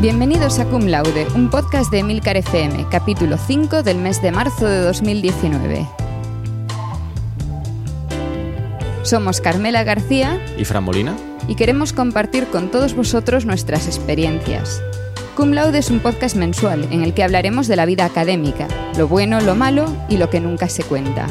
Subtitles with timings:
[0.00, 4.64] Bienvenidos a Cum Laude, un podcast de Emilcar FM, capítulo 5 del mes de marzo
[4.64, 5.88] de 2019.
[9.02, 11.16] Somos Carmela García y Fran Molina
[11.48, 14.80] y queremos compartir con todos vosotros nuestras experiencias.
[15.36, 19.08] Cum Laude es un podcast mensual en el que hablaremos de la vida académica, lo
[19.08, 21.26] bueno, lo malo y lo que nunca se cuenta.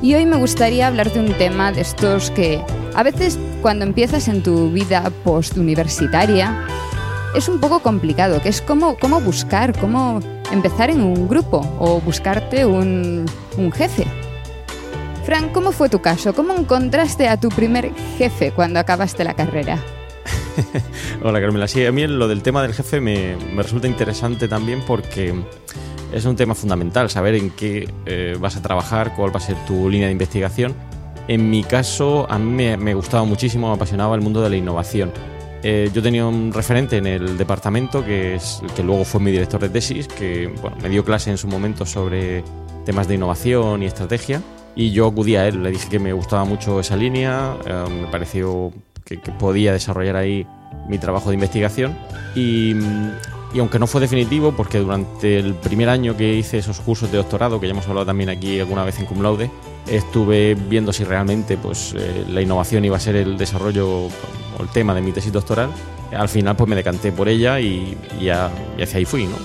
[0.00, 2.62] Y hoy me gustaría hablar de un tema de estos que
[2.94, 6.66] a veces cuando empiezas en tu vida postuniversitaria
[7.34, 12.00] es un poco complicado, que es cómo, cómo buscar, cómo empezar en un grupo o
[12.00, 13.26] buscarte un,
[13.56, 14.04] un jefe.
[15.24, 16.34] Fran, ¿cómo fue tu caso?
[16.34, 19.78] ¿Cómo encontraste a tu primer jefe cuando acabaste la carrera?
[21.22, 24.82] Hola Carmela, sí, a mí lo del tema del jefe me, me resulta interesante también
[24.86, 25.34] porque
[26.12, 29.56] es un tema fundamental, saber en qué eh, vas a trabajar, cuál va a ser
[29.66, 30.74] tu línea de investigación.
[31.28, 35.12] En mi caso, a mí me, gustaba muchísimo, me apasionaba el mundo de la innovación.
[35.62, 39.60] Eh, yo tenía un referente en el departamento que, es, que luego fue mi director
[39.60, 42.42] de tesis, que me dio clase en su momento sobre
[42.86, 44.42] temas de innovación y estrategia.
[44.74, 48.06] Y yo acudí a él, le dije que me gustaba mucho esa línea, eh, me
[48.08, 48.72] pareció
[49.04, 50.46] que, que podía desarrollar ahí
[50.88, 51.96] mi trabajo de investigación.
[52.34, 52.74] Y,
[53.52, 57.18] y aunque no fue definitivo, porque durante el primer año que hice esos cursos de
[57.18, 59.50] doctorado, que ya hemos hablado también aquí alguna vez en Cum Laude,
[59.88, 64.68] estuve viendo si realmente pues, eh, la innovación iba a ser el desarrollo o el
[64.68, 65.70] tema de mi tesis doctoral.
[66.12, 68.50] Al final pues me decanté por ella y, ya,
[68.80, 69.26] hacia ahí fui.
[69.26, 69.36] ¿no?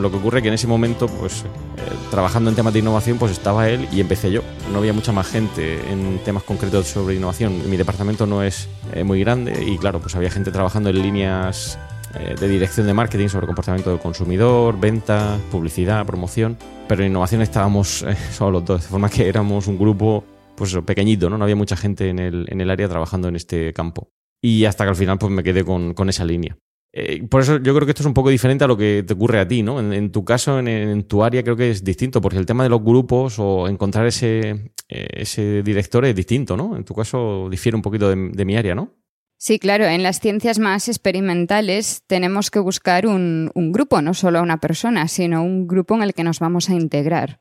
[0.00, 3.32] lo que ocurre que en ese momento, pues, eh, trabajando en temas de innovación, pues
[3.32, 4.42] estaba él y empecé yo.
[4.72, 7.70] No había mucha más gente en temas concretos sobre innovación.
[7.70, 11.78] Mi departamento no es eh, muy grande y claro, pues había gente trabajando en líneas
[12.14, 17.40] eh, de dirección de marketing sobre comportamiento del consumidor, venta, publicidad, promoción, pero en innovación
[17.40, 20.24] estábamos eh, solo los dos, de forma que éramos un grupo
[20.54, 21.38] pues pequeñito, ¿no?
[21.38, 24.10] No había mucha gente en el, en el área trabajando en este campo.
[24.42, 26.58] Y hasta que al final pues me quedé con, con esa línea.
[26.92, 29.14] Eh, por eso yo creo que esto es un poco diferente a lo que te
[29.14, 29.80] ocurre a ti, ¿no?
[29.80, 32.82] En, tu caso, en, tu área, creo que es distinto, porque el tema de los
[32.82, 36.76] grupos o encontrar ese, ese director es distinto, ¿no?
[36.76, 39.01] En tu caso difiere un poquito de mi área, ¿no?
[39.44, 44.60] Sí, claro, en las ciencias más experimentales tenemos que buscar un, grupo, no solo una
[44.60, 47.40] persona, sino un grupo en el que nos vamos a integrar.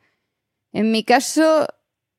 [0.71, 1.67] En mi caso,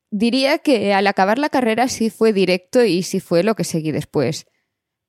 [0.09, 3.91] diría que al acabar la carrera sí fue directo y sí fue lo que seguí
[3.91, 4.45] después.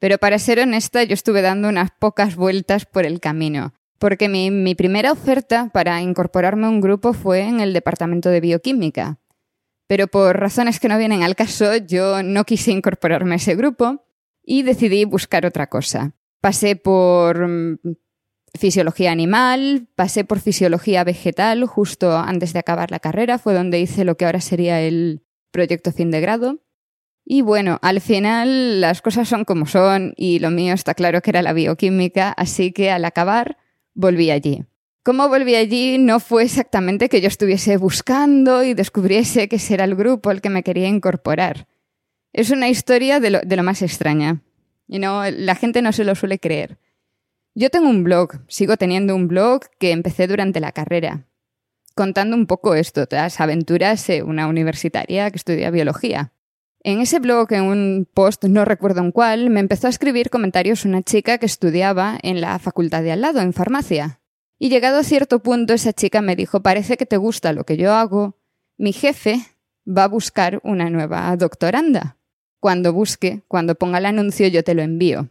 [0.00, 4.50] Pero para ser honesta, yo estuve dando unas pocas vueltas por el camino, porque mi,
[4.50, 9.20] mi primera oferta para incorporarme a un grupo fue en el departamento de bioquímica.
[9.86, 14.04] Pero por razones que no vienen al caso, yo no quise incorporarme a ese grupo
[14.44, 16.12] y decidí buscar otra cosa.
[16.41, 17.78] Pasé por mm,
[18.59, 24.04] fisiología animal, pasé por fisiología vegetal justo antes de acabar la carrera, fue donde hice
[24.04, 26.60] lo que ahora sería el proyecto fin de grado.
[27.25, 31.31] Y bueno, al final las cosas son como son y lo mío está claro que
[31.31, 33.56] era la bioquímica, así que al acabar
[33.94, 34.65] volví allí.
[35.03, 35.99] ¿Cómo volví allí?
[35.99, 40.41] No fue exactamente que yo estuviese buscando y descubriese que ese era el grupo al
[40.41, 41.66] que me quería incorporar.
[42.34, 44.43] Es una historia de lo, más extraña.
[44.89, 46.78] Y no, la gente no se lo suele creer.
[47.55, 51.28] Yo tengo un blog, sigo teniendo un blog que empecé durante la carrera,
[51.95, 56.33] contando un poco esto, las aventuras de una universitaria que estudia biología.
[56.81, 60.84] En ese blog, en un post, no recuerdo en cuál, me empezó a escribir comentarios
[60.84, 64.21] una chica que estudiaba en la facultad de al lado, en farmacia.
[64.59, 67.77] Y llegado a cierto punto, esa chica me dijo, parece que te gusta lo que
[67.77, 68.41] yo hago,
[68.77, 69.39] mi jefe
[69.87, 72.16] va a buscar una nueva doctoranda
[72.64, 75.28] cuando busque, cuando ponga el anuncio, yo te lo envío.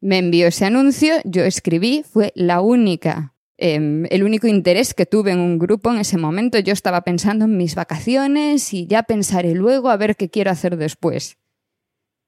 [0.00, 5.30] Me envió ese anuncio, yo escribí, fue la única, em, el único interés que tuve
[5.30, 6.58] en un grupo en ese momento.
[6.58, 10.76] Yo estaba pensando en mis vacaciones y ya pensaré luego a ver qué quiero hacer
[10.76, 11.38] después.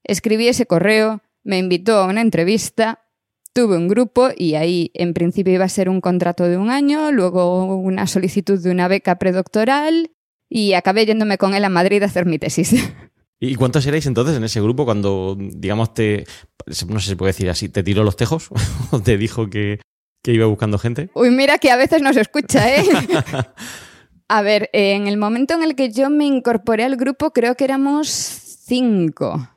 [0.05, 3.03] Escribí ese correo, me invitó a una entrevista,
[3.51, 7.11] tuve un grupo y ahí en principio iba a ser un contrato de un año,
[7.11, 10.11] luego una solicitud de una beca predoctoral
[10.47, 12.73] y acabé yéndome con él a Madrid a hacer mi tesis.
[13.39, 16.25] ¿Y cuántos erais entonces en ese grupo cuando, digamos, te,
[16.65, 18.49] no sé si se puede decir así, te tiró los tejos
[18.91, 19.79] o te dijo que,
[20.25, 21.09] iba buscando gente?
[21.13, 22.83] Uy, mira que a veces no se escucha, ¿eh?
[24.27, 27.63] a ver, en el momento en el que yo me incorporé al grupo creo que
[27.63, 29.49] éramos cinco.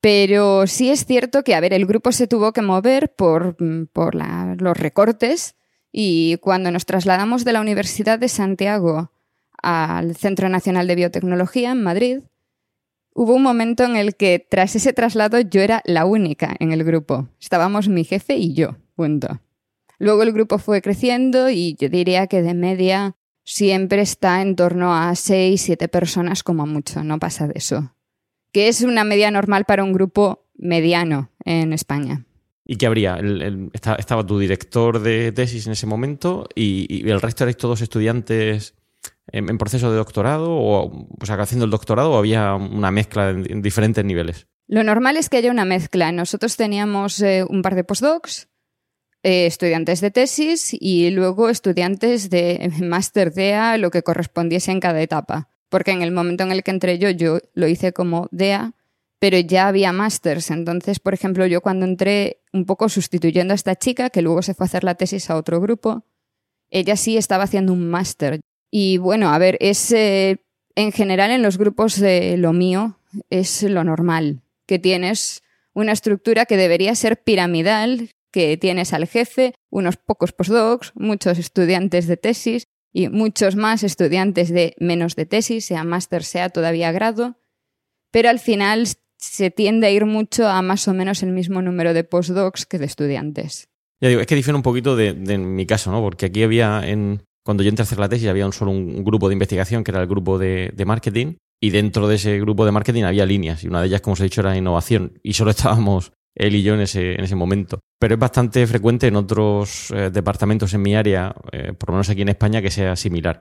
[0.00, 3.56] Pero sí es cierto que, a ver, el grupo se tuvo que mover por,
[3.92, 5.56] por los recortes
[5.92, 9.10] y cuando nos trasladamos de la Universidad de Santiago
[9.62, 12.20] al Centro Nacional de Biotecnología en Madrid,
[13.12, 16.84] Hubo un momento en el que tras ese traslado yo era la única en el
[16.84, 17.28] grupo.
[17.40, 19.40] Estábamos mi jefe y yo, punto.
[19.98, 24.94] Luego el grupo fue creciendo y yo diría que de media siempre está en torno
[24.94, 27.94] a 6, 7 personas como mucho, no pasa de eso.
[28.52, 32.24] Que es una media normal para un grupo mediano en España.
[32.64, 33.18] ¿Y qué habría?
[33.98, 38.74] estaba tu director de tesis en ese momento y, el resto erais todos estudiantes
[39.32, 44.04] en, proceso de doctorado o, sea, haciendo el doctorado o había una mezcla en, diferentes
[44.04, 44.46] niveles?
[44.66, 46.12] Lo normal es que haya una mezcla.
[46.12, 48.48] Nosotros teníamos eh, un par de postdocs,
[49.22, 55.00] eh, estudiantes de tesis y luego estudiantes de máster DEA, lo que correspondiese en cada
[55.02, 55.48] etapa.
[55.68, 58.74] Porque en el momento en el que entré yo, yo lo hice como DEA,
[59.20, 60.50] pero ya había másters.
[60.50, 64.54] Entonces, por ejemplo, yo cuando entré un poco sustituyendo a esta chica, que luego se
[64.54, 66.04] fue a hacer la tesis a otro grupo,
[66.70, 68.40] ella sí estaba haciendo un máster.
[68.70, 70.38] Y bueno, a ver, es eh,
[70.74, 76.46] en general en los grupos de lo mío es lo normal, que tienes una estructura
[76.46, 82.64] que debería ser piramidal, que tienes al jefe, unos pocos postdocs, muchos estudiantes de tesis
[82.92, 87.36] y muchos más estudiantes de menos de tesis, sea máster, sea todavía grado,
[88.10, 88.86] pero al final
[89.16, 92.78] se tiende a ir mucho a más o menos el mismo número de postdocs que
[92.78, 93.68] de estudiantes.
[94.00, 96.00] Ya digo, es que difiere un poquito de, mi caso, ¿no?
[96.00, 99.02] Porque aquí había, en, cuando yo entré a hacer la tesis, había un solo un
[99.02, 102.70] grupo de investigación que era el grupo de, marketing, y dentro de ese grupo de
[102.70, 105.50] marketing había líneas, y una de ellas, como os he dicho, era innovación, y solo
[105.56, 107.80] estábamos él y yo en ese, en ese momento.
[107.98, 112.08] Pero es bastante frecuente en otros eh, departamentos en mi área, eh, por lo menos
[112.08, 113.40] aquí en España, que sea similar.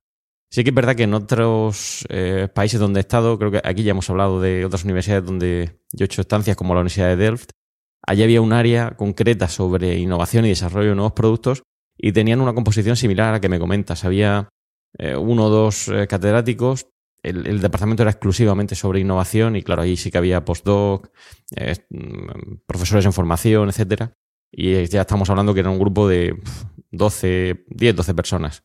[0.52, 3.84] Sí que es verdad que en otros eh, países donde he estado, creo que aquí
[3.84, 7.16] ya hemos hablado de otras universidades donde yo he hecho estancias, como la Universidad de
[7.16, 7.52] Delft,
[8.08, 11.62] allí había un área concreta sobre innovación y desarrollo de nuevos productos
[12.00, 14.06] y tenían una composición similar a la que me comentas.
[14.06, 14.50] Había
[14.98, 16.88] eh, uno o dos eh, catedráticos,
[17.22, 21.10] el, departamento era exclusivamente sobre innovación y claro, ahí sí que había postdoc,
[21.90, 24.14] mm, profesores en formación, etcétera.
[24.52, 26.42] Y ya estamos hablando que era un grupo de
[26.92, 28.64] 12, 10, 12 personas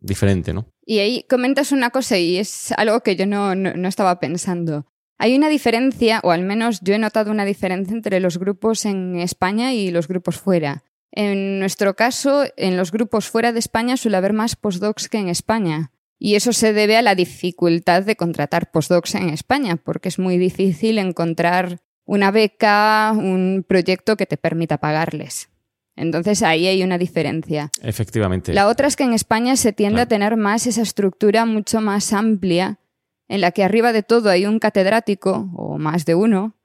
[0.00, 0.66] diferente, ¿no?
[0.86, 4.86] Y ahí comentas una cosa y es algo que yo no, no, estaba pensando.
[5.18, 9.16] Hay una diferencia, o al menos yo he notado una diferencia entre los grupos en
[9.16, 10.82] España y los grupos fuera.
[11.16, 15.28] En nuestro caso, en los grupos fuera de España suele haber más postdocs que en
[15.28, 15.92] España.
[16.18, 20.38] Y eso se debe a la dificultad de contratar postdocs en España, porque es muy
[20.38, 25.50] difícil encontrar una beca, un proyecto que te permita pagarles.
[25.94, 27.70] Entonces ahí hay una diferencia.
[27.80, 28.52] Efectivamente.
[28.52, 32.12] La otra es que en España se tiende a tener más esa estructura mucho más
[32.12, 32.80] amplia,
[33.28, 36.56] en la que arriba de todo hay un catedrático, o más de uno,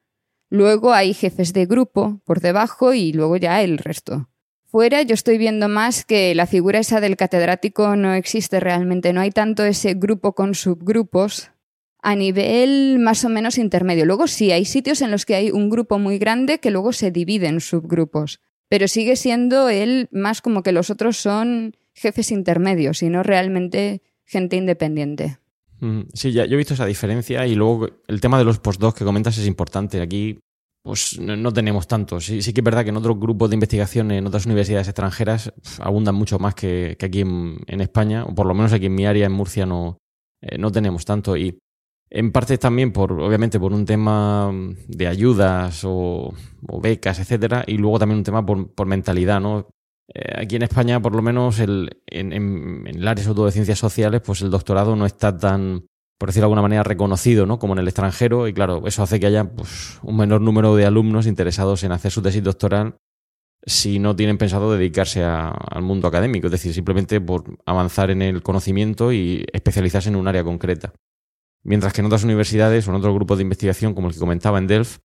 [0.50, 4.28] luego hay jefes de grupo por debajo y luego ya el resto.
[4.72, 9.22] Fuera yo estoy viendo más que la figura esa del catedrático no existe realmente, no
[9.22, 11.52] hay tanto ese grupo con subgrupos
[12.02, 14.06] a nivel más o menos intermedio.
[14.06, 17.12] Luego sí, hay sitios en los que hay un grupo muy grande que luego se
[17.12, 18.40] divide en subgrupos
[18.70, 24.02] pero sigue siendo él más como que los otros son jefes intermedios y no realmente
[24.26, 25.40] gente independiente.
[26.14, 29.06] Sí, ya yo he visto esa diferencia y luego el tema de los postdocs que
[29.06, 30.02] comentas es importante.
[30.02, 30.40] Aquí
[30.82, 32.20] pues no, tenemos tanto.
[32.20, 35.54] Sí, sí que es verdad que en otros grupos de investigación en otras universidades extranjeras
[35.80, 39.26] abundan mucho más que, aquí en, España, o por lo menos aquí en mi área,
[39.26, 39.98] en Murcia, no,
[40.42, 41.36] eh, no tenemos tanto.
[41.36, 41.60] Y
[42.10, 44.52] en parte también por, obviamente, por un tema
[44.88, 46.34] de ayudas o,
[46.82, 49.68] becas, etcétera, y luego también un tema por, mentalidad, ¿no?
[50.14, 53.52] Eh, aquí en España, por lo menos, el, en, en, el área sobre todo de
[53.52, 55.86] ciencias sociales, pues el doctorado no está tan,
[56.20, 57.58] por decirlo de alguna manera, reconocido, ¿no?
[57.58, 60.86] Como en el extranjero, y claro, eso hace que haya pues, un menor número de
[60.86, 62.98] alumnos interesados en hacer su tesis doctoral
[63.66, 68.42] si no tienen pensado dedicarse al mundo académico, es decir, simplemente por avanzar en el
[68.42, 70.94] conocimiento y especializarse en un área concreta.
[71.64, 74.60] Mientras que en otras universidades o en otros grupos de investigación, como el que comentaba
[74.60, 75.00] en Delft,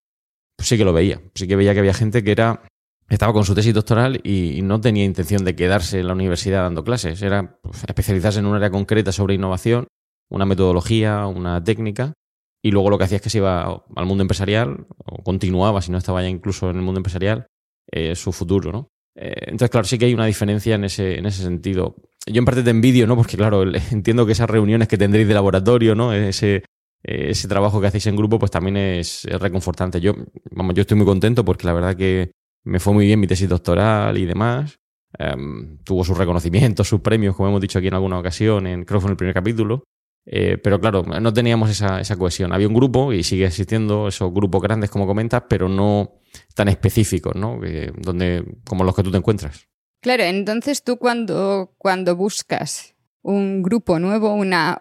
[0.57, 1.21] pues sí que lo veía.
[1.35, 2.63] Sí que veía que había gente que era
[3.09, 6.85] estaba con su tesis doctoral y, no tenía intención de quedarse en la universidad dando
[6.85, 7.21] clases.
[7.23, 9.87] Era pues, especializarse en un área concreta sobre innovación,
[10.31, 12.15] una metodología, una técnica,
[12.63, 15.93] y luego lo que hacía es que se iba al mundo empresarial, o continuaba, si
[15.93, 17.47] no estaba ya incluso en el mundo empresarial,
[17.93, 18.89] eh, su futuro, ¿no?
[19.17, 21.97] Eh, entonces, claro, sí que hay una diferencia en ese, en ese sentido.
[22.27, 23.17] Yo en parte te envidio, ¿no?
[23.17, 26.13] Porque, claro, entiendo que esas reuniones que tendréis de laboratorio, ¿no?
[26.13, 26.65] Ese,
[27.03, 30.01] ese trabajo que hacéis en grupo, pues también es, reconfortante.
[30.01, 30.15] Yo,
[30.51, 32.33] vamos, yo estoy muy contento porque la verdad que
[32.65, 34.79] me fue muy bien mi tesis doctoral y demás.
[35.19, 38.99] Em, tuvo sus reconocimientos, sus premios, como hemos dicho aquí en alguna ocasión, en, creo
[38.99, 39.85] que fue en el primer capítulo.
[40.27, 42.53] Eh, pero claro, no teníamos esa, esa, cohesión.
[42.53, 46.21] Había un grupo y sigue existiendo esos grupos grandes, como comentas, pero no
[46.55, 47.61] tan específicos, ¿no?
[47.99, 49.69] donde, como los que tú te encuentras.
[50.01, 54.79] Claro, entonces tú cuando, cuando buscas un grupo nuevo, una,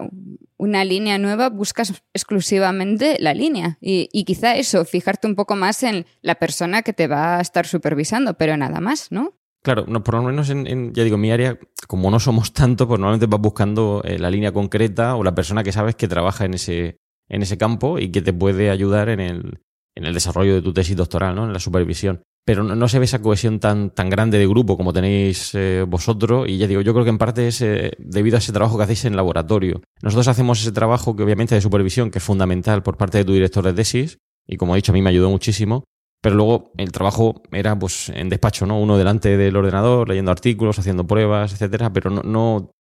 [0.58, 3.78] una línea nueva, buscas exclusivamente la línea.
[3.80, 7.42] Y, y, quizá eso, fijarte un poco más en la persona que te va a
[7.42, 9.34] estar supervisando, pero nada más, ¿no?
[9.64, 13.00] Claro, no, por lo menos en, ya digo, mi área, como no somos tanto, pues
[13.00, 16.56] normalmente vas buscando eh, la línea concreta o la persona que sabes que trabaja en
[16.56, 16.98] ese,
[17.30, 19.62] en ese campo y que te puede ayudar en el,
[19.96, 21.46] en el desarrollo de tu tesis doctoral, ¿no?
[21.46, 22.24] En la supervisión.
[22.46, 26.46] Pero no, se ve esa cohesión tan, tan grande de grupo como tenéis eh, vosotros.
[26.50, 28.84] Y ya digo, yo creo que en parte es eh, debido a ese trabajo que
[28.84, 29.82] hacéis en laboratorio.
[30.02, 33.32] Nosotros hacemos ese trabajo que obviamente de supervisión, que es fundamental por parte de tu
[33.32, 34.18] director de tesis.
[34.46, 35.86] Y como he dicho, a mí me ayudó muchísimo.
[36.24, 38.80] Pero luego el trabajo era pues en despacho, ¿no?
[38.80, 42.72] Uno delante del ordenador, leyendo artículos, haciendo pruebas, etcétera, pero no,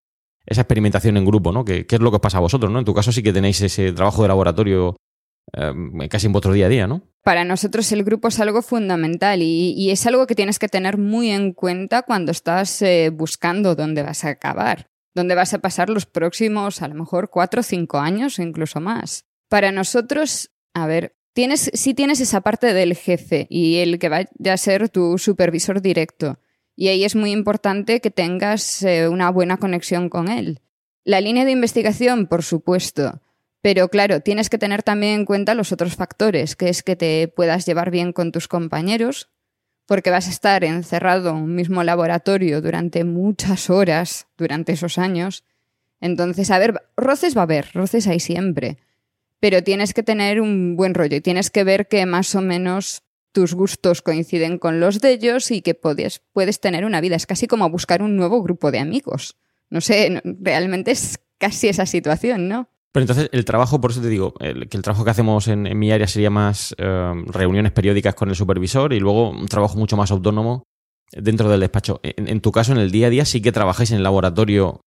[0.46, 1.66] esa experimentación en grupo, ¿no?
[1.66, 2.80] ¿Qué, es lo que os pasa a vosotros, ¿no?
[2.80, 4.96] En tu caso sí que tenéis ese trabajo de laboratorio
[5.58, 5.74] eh,
[6.10, 7.02] casi en vuestro día a día, ¿no?
[7.22, 11.30] Para nosotros el grupo es algo fundamental y, es algo que tienes que tener muy
[11.30, 16.06] en cuenta cuando estás eh, buscando dónde vas a acabar, dónde vas a pasar los
[16.06, 19.26] próximos, a lo mejor, cuatro o cinco años o incluso más.
[19.50, 24.30] Para nosotros, a ver, tienes, sí tienes esa parte del jefe y el que vaya
[24.52, 26.40] a ser tu supervisor directo.
[26.75, 30.62] Y ahí es muy importante que tengas eh, una buena conexión con él.
[31.04, 33.22] La línea de investigación, por supuesto.
[33.62, 37.28] Pero claro, tienes que tener también en cuenta los otros factores, que es que te
[37.28, 39.30] puedas llevar bien con tus compañeros,
[39.86, 45.44] porque vas a estar encerrado en un mismo laboratorio durante muchas horas durante esos años.
[46.02, 48.78] Entonces, a ver, roces va a haber, roces hay siempre,
[49.44, 53.02] pero tienes que tener un buen rollo y tienes que ver que más o menos
[53.34, 57.18] tus gustos coinciden con los de ellos y que puedes, puedes tener una vida.
[57.18, 59.36] Es casi como buscar un nuevo grupo de amigos.
[59.70, 62.70] No sé, realmente es casi esa situación, ¿no?
[62.94, 65.92] Pero entonces el trabajo, por eso te digo, que el trabajo que hacemos en, mi
[65.92, 70.10] área sería más eh, reuniones periódicas con el supervisor y luego un trabajo mucho más
[70.12, 70.64] autónomo
[71.12, 72.00] dentro del despacho.
[72.02, 74.86] En, tu caso, en el día a día, sí que trabajáis en el laboratorio,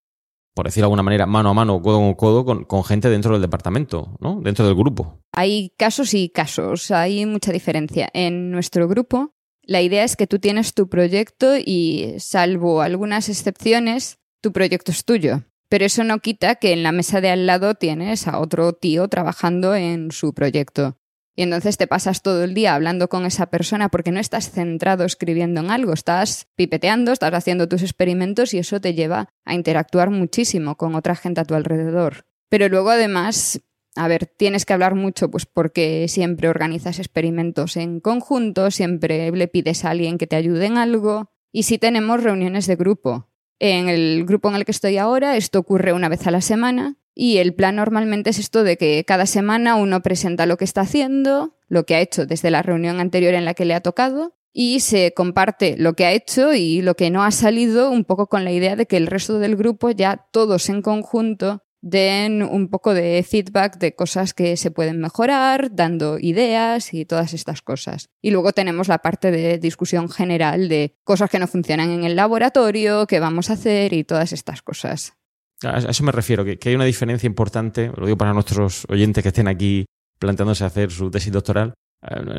[0.56, 3.32] por decirlo de alguna manera, mano a mano, codo con codo, con, con gente dentro
[3.32, 4.40] del departamento, ¿no?
[4.40, 5.20] Dentro del grupo.
[5.32, 8.08] Hay casos y casos, hay mucha diferencia.
[8.14, 14.18] En nuestro grupo, la idea es que tú tienes tu proyecto y, salvo algunas excepciones,
[14.40, 15.42] tu proyecto es tuyo.
[15.68, 19.08] Pero eso no quita que en la mesa de al lado tienes a otro tío
[19.08, 20.96] trabajando en su proyecto.
[21.38, 25.04] Y entonces te pasas todo el día hablando con esa persona porque no estás centrado
[25.04, 30.08] escribiendo en algo, estás pipeteando, estás haciendo tus experimentos y eso te lleva a interactuar
[30.08, 32.24] muchísimo con otra gente a tu alrededor.
[32.48, 33.60] Pero luego además,
[33.96, 39.48] a ver, tienes que hablar mucho pues porque siempre organizas experimentos en conjunto, siempre le
[39.48, 43.28] pides a alguien que te ayude en algo y si tenemos reuniones de grupo.
[43.58, 46.96] En el grupo en el que estoy ahora, esto ocurre una vez a la semana
[47.18, 50.82] y el plan normalmente es esto de que cada semana uno presenta lo que está
[50.82, 54.34] haciendo, lo que ha hecho desde la reunión anterior en la que le ha tocado
[54.52, 58.26] y se comparte lo que ha hecho y lo que no ha salido un poco
[58.26, 62.68] con la idea de que el resto del grupo ya todos en conjunto den un
[62.68, 68.10] poco de feedback de cosas que se pueden mejorar, dando ideas y todas estas cosas.
[68.20, 72.16] Y luego tenemos la parte de discusión general de cosas que no funcionan en el
[72.16, 75.15] laboratorio, qué vamos a hacer y todas estas cosas.
[75.62, 79.28] A eso me refiero, que, hay una diferencia importante, lo digo para nuestros oyentes que
[79.28, 79.86] estén aquí
[80.18, 81.74] planteándose hacer su tesis doctoral,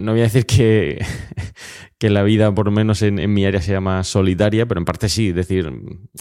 [0.01, 1.03] no voy a decir que,
[1.99, 5.09] que la vida, por lo menos en, mi área, sea más solitaria, pero en parte
[5.09, 5.29] sí.
[5.29, 5.71] Es decir,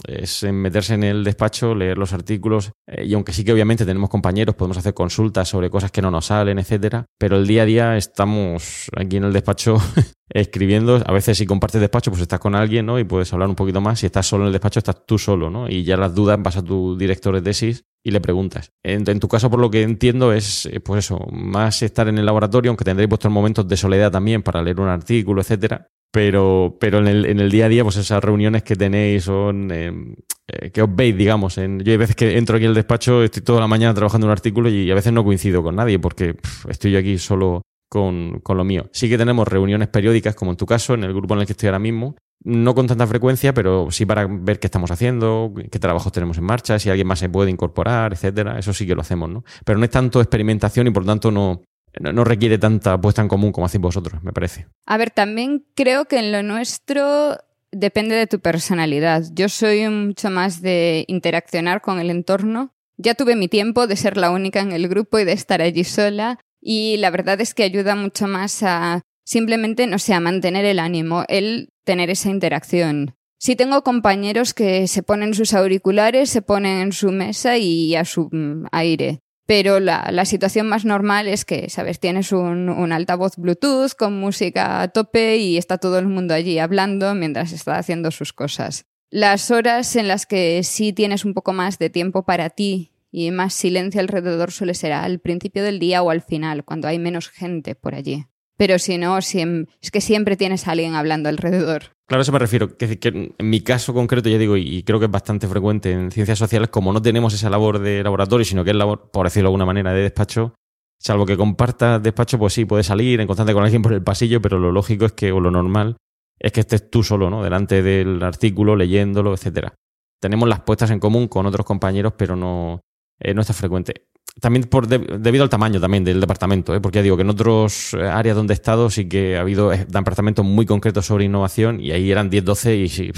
[0.07, 4.09] es meterse en el despacho, leer los artículos, eh, y aunque sí que obviamente tenemos
[4.09, 7.65] compañeros, podemos hacer consultas sobre cosas que no nos salen, etcétera, pero el día a
[7.65, 9.77] día estamos aquí en el despacho
[10.29, 11.01] escribiendo.
[11.05, 12.99] A veces, si compartes despacho, pues estás con alguien, ¿no?
[12.99, 13.99] Y puedes hablar un poquito más.
[13.99, 15.69] Si estás solo en el despacho, estás tú solo, ¿no?
[15.69, 18.71] Y ya las dudas vas a tu director de tesis y le preguntas.
[18.83, 22.25] En, tu caso, por lo que entiendo, es eh, pues eso, más estar en el
[22.25, 25.89] laboratorio, aunque tendréis vuestros momentos de soledad también para leer un artículo, etcétera.
[26.09, 30.15] Pero, pero en, el, en día a día, pues esas reuniones que tenéis son em,
[30.47, 31.57] eh, que os veis, digamos.
[31.57, 34.25] En, yo hay veces que entro aquí en el despacho, estoy toda la mañana trabajando
[34.25, 36.37] en un artículo y, a veces no coincido con nadie porque
[36.69, 38.89] estoy yo aquí solo con, con, lo mío.
[38.93, 41.51] Sí que tenemos reuniones periódicas, como en tu caso, en el grupo en el que
[41.51, 45.79] estoy ahora mismo, no con tanta frecuencia, pero sí para ver qué estamos haciendo, qué
[45.79, 48.59] trabajos tenemos en marcha, si alguien más se puede incorporar, etcétera.
[48.59, 49.43] Eso sí que lo hacemos, ¿no?
[49.65, 51.61] Pero no es tanto experimentación y por tanto no,
[51.99, 54.67] no, requiere tanta puesta en común como hacéis vosotros, me parece.
[54.85, 57.37] A ver, también creo que en lo nuestro
[57.71, 59.23] depende de tu personalidad.
[59.33, 62.71] Yo soy mucho más de interaccionar con el entorno.
[62.97, 65.83] Ya tuve mi tiempo de ser la única en el grupo y de estar allí
[65.83, 66.39] sola.
[66.61, 71.25] Y la verdad es que ayuda mucho más a simplemente, no sé, mantener el ánimo,
[71.27, 73.15] el tener esa interacción.
[73.37, 78.05] Si tengo compañeros que se ponen sus auriculares, se ponen en su mesa y a
[78.05, 79.19] su mm, aire.
[79.45, 81.99] Pero la, situación más normal es que, ¿sabes?
[81.99, 87.13] Tienes un, altavoz Bluetooth con música a tope y está todo el mundo allí hablando
[87.13, 88.85] mientras está haciendo sus cosas.
[89.09, 93.31] Las horas en las que sí tienes un poco más de tiempo para ti y
[93.31, 97.29] más silencio alrededor suele ser al principio del día o al final, cuando hay menos
[97.29, 98.25] gente por allí.
[98.57, 101.95] Pero si no, es que siempre tienes a alguien hablando alrededor.
[102.07, 102.75] Claro, eso me refiero.
[102.75, 106.11] Que, que, en mi caso concreto, ya digo, y creo que es bastante frecuente en
[106.11, 109.47] ciencias sociales, como no tenemos esa labor de laboratorio, sino que es labor, por decirlo
[109.47, 110.55] de alguna manera, de despacho,
[110.99, 114.41] Salvo que compartas despacho, pues sí, puedes salir en constante con alguien por el pasillo,
[114.41, 115.97] pero lo lógico es que, o lo normal,
[116.39, 117.43] es que estés tú solo, ¿no?
[117.43, 119.75] Delante del artículo, leyéndolo, etcétera.
[120.19, 122.81] Tenemos las puestas en común con otros compañeros, pero no,
[123.19, 124.06] eh, no está frecuente.
[124.39, 126.81] También por debido al tamaño también del departamento, ¿eh?
[126.81, 130.45] porque digo que en otros eh, áreas donde he estado sí que ha habido departamentos
[130.45, 133.11] muy concretos sobre innovación y ahí eran 10, 12 y sí,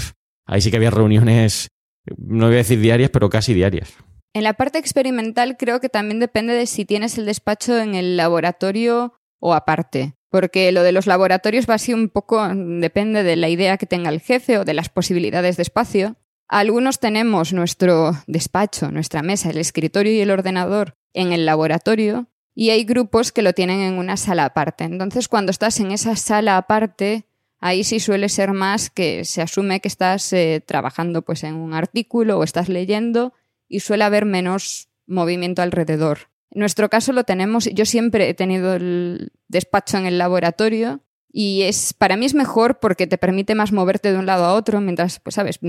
[0.46, 1.68] ahí sí que había reuniones,
[2.16, 3.92] no voy a decir diarias, pero casi diarias.
[4.32, 8.16] En la parte experimental creo que también depende de si tienes el despacho en el
[8.16, 10.14] laboratorio o aparte.
[10.30, 14.10] Porque lo de los laboratorios va así un poco, depende de la idea que tenga
[14.10, 16.16] el jefe o de las posibilidades de espacio.
[16.46, 22.70] Algunos tenemos nuestro despacho, nuestra mesa, el escritorio y el ordenador en el laboratorio y
[22.70, 24.84] hay grupos que lo tienen en una sala aparte.
[24.84, 27.24] Entonces, cuando estás en esa sala aparte,
[27.60, 31.74] ahí sí suele ser más que se asume que estás eh, trabajando pues en un
[31.74, 33.32] artículo o estás leyendo
[33.68, 36.30] y suele haber menos movimiento alrededor.
[36.50, 41.00] En nuestro caso lo tenemos, yo siempre he tenido el despacho en el laboratorio
[41.32, 44.54] y es para mí es mejor porque te permite más moverte de un lado a
[44.54, 45.60] otro mientras, pues sabes,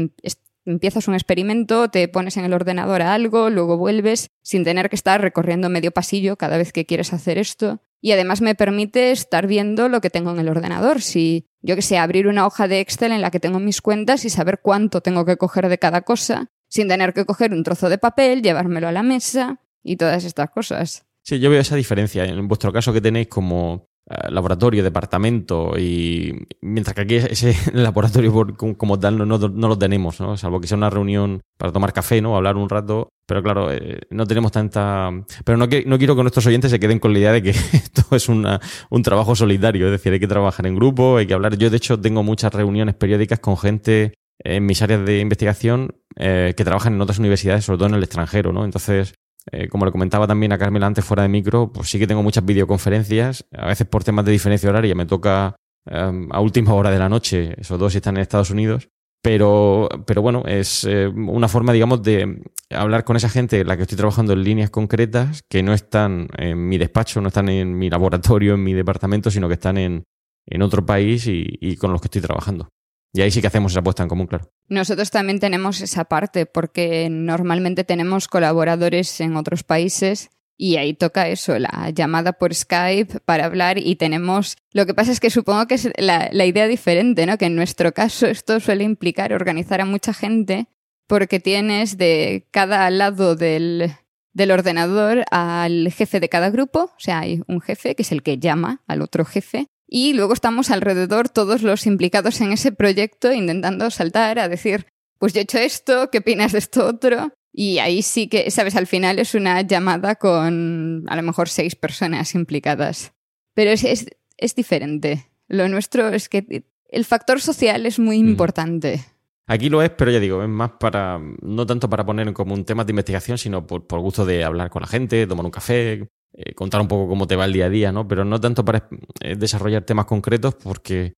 [0.65, 4.95] empiezas un experimento, te pones en el ordenador a algo, luego vuelves sin tener que
[4.95, 7.81] estar recorriendo medio pasillo cada vez que quieres hacer esto.
[8.01, 11.01] Y además me permite estar viendo lo que tengo en el ordenador.
[11.01, 14.25] Si yo que sé, abrir una hoja de Excel en la que tengo mis cuentas
[14.25, 17.89] y saber cuánto tengo que coger de cada cosa sin tener que coger un trozo
[17.89, 21.05] de papel, llevármelo a la mesa y todas estas cosas.
[21.21, 22.25] Sí, yo veo esa diferencia.
[22.25, 23.90] En vuestro caso que tenéis como
[24.29, 28.33] laboratorio, departamento, y mientras que aquí ese laboratorio
[28.77, 30.35] como tal no, lo tenemos, ¿no?
[30.35, 32.35] salvo que sea una reunión para tomar café, ¿no?
[32.35, 35.09] hablar un rato, pero claro, eh, no tenemos tanta...
[35.45, 38.15] Pero no, no quiero que nuestros oyentes se queden con la idea de que esto
[38.15, 41.55] es un trabajo solidario, es decir, hay que trabajar en grupo, hay que hablar.
[41.57, 46.53] Yo de hecho tengo muchas reuniones periódicas con gente en mis áreas de investigación eh,
[46.57, 48.65] que trabajan en otras universidades, sobre todo en el extranjero, ¿no?
[48.65, 49.13] Entonces,
[49.51, 52.21] eh, como le comentaba también a Carmela antes fuera de micro, pues sí que tengo
[52.21, 55.55] muchas videoconferencias, a veces por temas de diferencia horaria me toca
[55.85, 58.89] em, a última hora de la noche, esos dos están en Estados Unidos,
[59.23, 63.77] pero, pero bueno, es eh, una forma, digamos, de hablar con esa gente en la
[63.77, 67.77] que estoy trabajando en líneas concretas que no están en mi despacho, no están en
[67.77, 70.03] mi laboratorio, en mi departamento, sino que están en,
[70.47, 72.69] en otro país y con los que estoy trabajando.
[73.13, 74.51] Y ahí sí que hacemos esa puesta en común, claro.
[74.69, 81.27] Nosotros también tenemos esa parte, porque normalmente tenemos colaboradores en otros países y ahí toca
[81.27, 84.57] eso, la llamada por Skype para hablar y tenemos...
[84.71, 87.37] Lo que pasa es que supongo que es la, idea diferente, ¿no?
[87.37, 90.67] Que en nuestro caso esto suele implicar organizar a mucha gente
[91.07, 93.91] porque tienes de cada lado del,
[94.33, 98.21] del ordenador al jefe de cada grupo, o sea, hay un jefe que es el
[98.21, 103.33] que llama al otro jefe y luego estamos alrededor todos los implicados en ese proyecto
[103.33, 104.87] intentando saltar a decir,
[105.19, 107.33] pues yo he hecho esto, ¿qué opinas de esto otro?
[107.51, 111.75] Y ahí sí que, sabes, al final es una llamada con a lo mejor seis
[111.75, 113.11] personas implicadas.
[113.53, 115.27] Pero es, es, diferente.
[115.49, 119.03] Lo nuestro es que el factor social es muy importante.
[119.45, 122.63] Aquí lo es, pero ya digo, es más para, no tanto para poner como un
[122.63, 126.07] tema de investigación, sino por, por gusto de hablar con la gente, tomar un café,
[126.33, 128.07] eh, contar un poco cómo te va el día a día, ¿no?
[128.07, 128.87] Pero no tanto para
[129.19, 131.13] eh, desarrollar temas concretos porque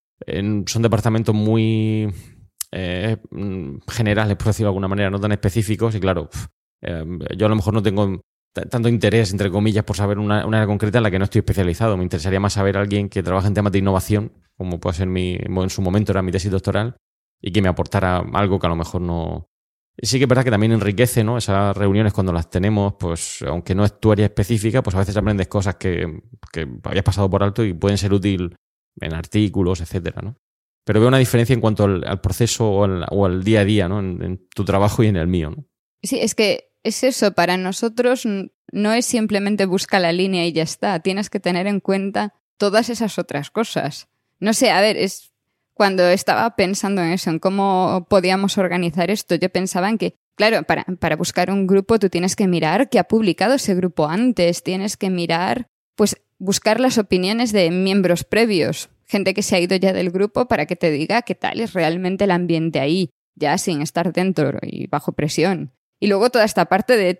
[0.65, 2.07] son departamentos muy
[2.71, 3.17] eh,
[3.89, 6.29] generales, por decirlo de alguna manera, no tan específicos y claro,
[6.81, 8.21] yo a lo mejor no tengo
[8.53, 11.97] tanto interés, entre comillas, por saber una, área concreta en la que no estoy especializado.
[11.97, 15.07] Me interesaría más saber a alguien que trabaja en temas de innovación, como puede ser
[15.07, 16.97] mi, en su momento era mi tesis doctoral,
[17.41, 19.49] y que me aportara algo que a lo mejor no,
[20.01, 21.37] Sí que es verdad que también enriquece, ¿no?
[21.37, 25.15] Esas reuniones cuando las tenemos, pues aunque no es tu área específica, pues a veces
[25.15, 28.55] aprendes cosas que, que habías pasado por alto y pueden ser útil
[28.99, 30.35] en artículos, etcétera, ¿no?
[30.85, 33.99] Pero veo una diferencia en cuanto al, proceso o al, día a día, ¿no?
[33.99, 35.55] En, tu trabajo y en el mío.
[36.01, 38.27] Sí, es que es eso, para nosotros
[38.71, 42.89] no es simplemente busca la línea y ya está, tienes que tener en cuenta todas
[42.89, 44.09] esas otras cosas.
[44.39, 45.32] No sé, a ver, es
[45.73, 50.63] cuando estaba pensando en eso, en cómo podíamos organizar esto, yo pensaba en que, claro,
[50.63, 54.63] para, para buscar un grupo tú tienes que mirar qué ha publicado ese grupo antes,
[54.63, 59.75] tienes que mirar, pues buscar las opiniones de miembros previos, gente que se ha ido
[59.75, 63.57] ya del grupo para que te diga qué tal es realmente el ambiente ahí, ya
[63.57, 65.71] sin estar dentro y bajo presión.
[65.99, 67.13] Y luego toda esta parte de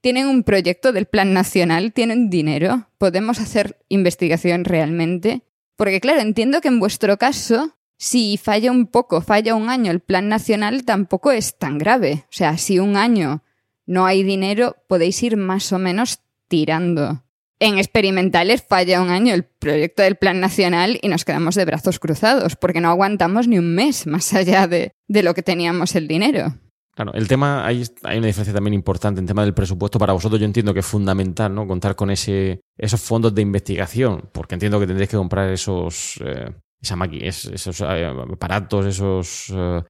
[0.00, 5.42] tienen un proyecto del plan nacional, tienen dinero, podemos hacer investigación realmente.
[5.76, 10.00] Porque claro, entiendo que en vuestro caso si falla un poco, falla un año el
[10.00, 12.24] plan nacional, tampoco es tan grave.
[12.24, 13.42] O sea, si un año
[13.84, 17.22] no hay dinero, podéis ir más o menos tirando.
[17.58, 21.98] En experimentales falla un año el proyecto del plan nacional y nos quedamos de brazos
[21.98, 26.08] cruzados, porque no aguantamos ni un mes más allá de, de lo que teníamos el
[26.08, 26.54] dinero.
[26.94, 29.98] Claro, el tema, hay, hay una diferencia también importante en tema del presupuesto.
[29.98, 31.66] Para vosotros yo entiendo que es fundamental, ¿no?
[31.66, 36.50] Contar con ese, esos fondos de investigación, porque entiendo que tendréis que comprar esos, eh,
[36.80, 39.82] esa esos eh, aparatos, esos eh,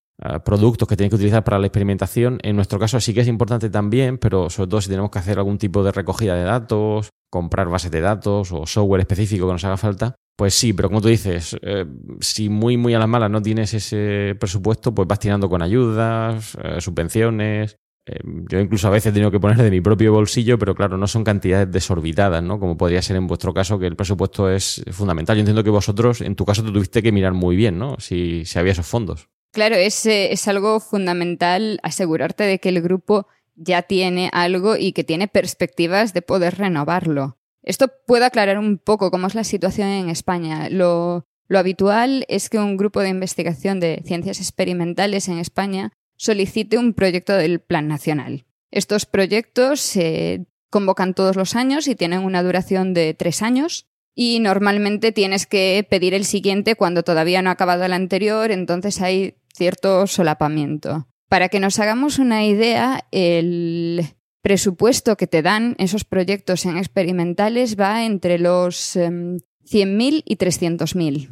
[0.44, 2.38] productos que tenéis que utilizar para la experimentación.
[2.42, 5.38] En nuestro caso sí que es importante también, pero sobre todo si tenemos que hacer
[5.38, 9.64] algún tipo de recogida de datos, comprar bases de datos o software específico que nos
[9.64, 11.85] haga falta, pues sí, pero como tú dices, eh,
[12.20, 16.57] si muy, muy a las malas no tienes ese presupuesto, pues vas tirando con ayudas,
[16.62, 17.76] eh, subvenciones.
[18.06, 20.96] Eh, yo incluso a veces he tenido que poner de mi propio bolsillo, pero claro,
[20.96, 22.58] no son cantidades desorbitadas, ¿no?
[22.58, 25.36] Como podría ser en vuestro caso, que el presupuesto es fundamental.
[25.36, 27.96] Yo entiendo que vosotros, en tu caso, te tuviste que mirar muy bien, ¿no?
[27.98, 29.28] Si, si había esos fondos.
[29.52, 35.04] Claro, es, es algo fundamental asegurarte de que el grupo ya tiene algo y que
[35.04, 37.36] tiene perspectivas de poder renovarlo.
[37.62, 40.68] Esto puede aclarar un poco cómo es la situación en España.
[40.70, 46.92] Lo, habitual es que un grupo de investigación de ciencias experimentales en España solicite un
[46.92, 48.44] proyecto del Plan Nacional.
[48.70, 54.38] Estos proyectos se convocan todos los años y tienen una duración de tres años y
[54.40, 59.37] normalmente tienes que pedir el siguiente cuando todavía no ha acabado el anterior, entonces hay
[59.54, 61.09] cierto solapamiento.
[61.30, 64.04] Para que nos hagamos una idea, el
[64.42, 69.38] presupuesto que te dan esos proyectos en experimentales va entre los 100.000
[69.70, 71.30] em, y 300.000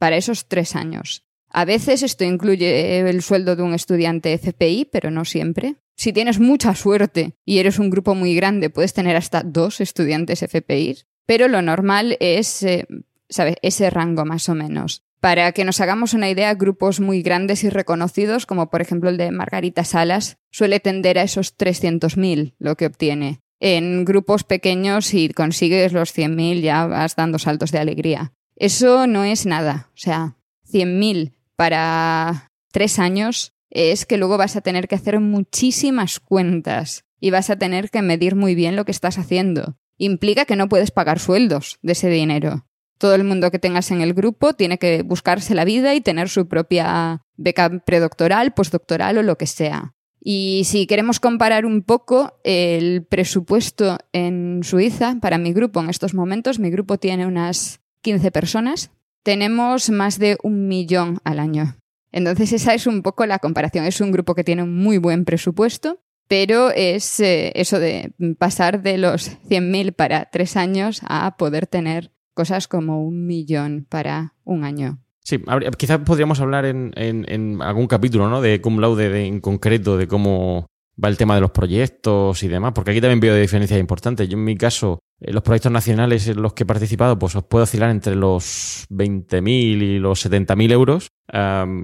[0.00, 1.23] para esos tres años.
[1.56, 5.76] A veces esto incluye el sueldo de un estudiante FPI, pero no siempre.
[5.96, 10.42] Si tienes mucha suerte y eres un grupo muy grande, puedes tener hasta dos estudiantes
[10.42, 12.88] FPI, pero lo normal es, eh,
[13.28, 13.54] ¿sabes?
[13.62, 15.04] Ese rango más o menos.
[15.20, 19.16] Para que nos hagamos una idea, grupos muy grandes y reconocidos, como por ejemplo el
[19.16, 23.42] de Margarita Salas, suele tender a esos 300.000 lo que obtiene.
[23.60, 28.32] En grupos pequeños, si consigues los 100.000, ya vas dando saltos de alegría.
[28.56, 29.90] Eso no es nada.
[29.94, 30.36] O sea,
[30.70, 37.30] 100.000 para tres años es que luego vas a tener que hacer muchísimas cuentas y
[37.30, 39.76] vas a tener que medir muy bien lo que estás haciendo.
[39.96, 42.66] Implica que no puedes pagar sueldos de ese dinero.
[42.98, 46.28] Todo el mundo que tengas en el grupo tiene que buscarse la vida y tener
[46.28, 49.94] su propia beca predoctoral, postdoctoral o lo que sea.
[50.20, 56.14] Y si queremos comparar un poco el presupuesto en Suiza para mi grupo en estos
[56.14, 58.90] momentos, mi grupo tiene unas 15 personas,
[59.24, 61.76] tenemos más de un millón al año.
[62.12, 63.84] Entonces esa es un poco la comparación.
[63.86, 68.82] Es un grupo que tiene un muy buen presupuesto, pero es eh, eso de pasar
[68.82, 74.62] de los 100.000 para tres años a poder tener cosas como un millón para un
[74.62, 75.00] año.
[75.24, 75.42] Sí,
[75.78, 78.42] quizás podríamos hablar en, algún capítulo, ¿no?
[78.42, 80.66] De cum laude en concreto, de cómo
[81.02, 84.28] va el tema de los proyectos y demás, porque aquí también veo diferencias importantes.
[84.28, 87.64] Yo en mi caso, los proyectos nacionales en los que he participado, pues os puedo
[87.64, 91.08] oscilar entre los 20.000 y los 70.000 euros,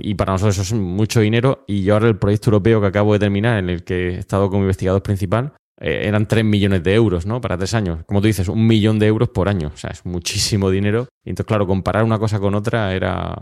[0.00, 3.12] y para nosotros eso es mucho dinero, y yo ahora el proyecto europeo que acabo
[3.12, 6.94] de terminar, en el que he estado como investigador principal, eh, eran 3 millones de
[6.94, 7.40] euros, ¿no?
[7.40, 8.04] Para tres años.
[8.04, 9.70] Como tú dices, un millón de euros por año.
[9.72, 11.08] O sea, es muchísimo dinero.
[11.24, 13.36] Y entonces, claro, comparar una cosa con otra era.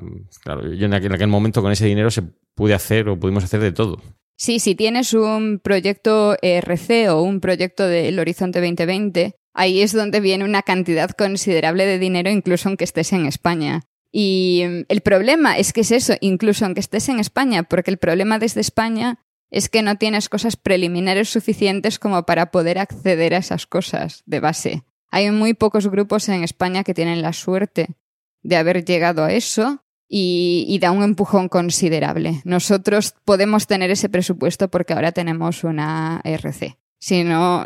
[0.44, 2.22] Claro, yo en aquel, en aquel momento con ese dinero se
[2.55, 4.01] pude hacer o pudimos hacer de todo.
[4.37, 10.21] Sí, si tienes un proyecto ERC o un proyecto del Horizonte 2020, ahí es donde
[10.21, 13.83] viene una cantidad considerable de dinero, incluso aunque estés en España.
[14.11, 17.99] Y mm, el problema es que es eso, incluso aunque estés en España, porque el
[17.99, 19.19] problema desde España
[19.51, 24.41] es que no tienes cosas preliminares suficientes como para poder acceder a esas cosas de
[24.41, 24.83] base.
[25.11, 27.89] Hay muy pocos grupos en España que tienen la suerte
[28.43, 32.41] de haber llegado a eso y, da un empujón considerable.
[32.45, 36.79] Nosotros podemos tener ese presupuesto porque ahora tenemos una RC.
[37.01, 37.65] Si no,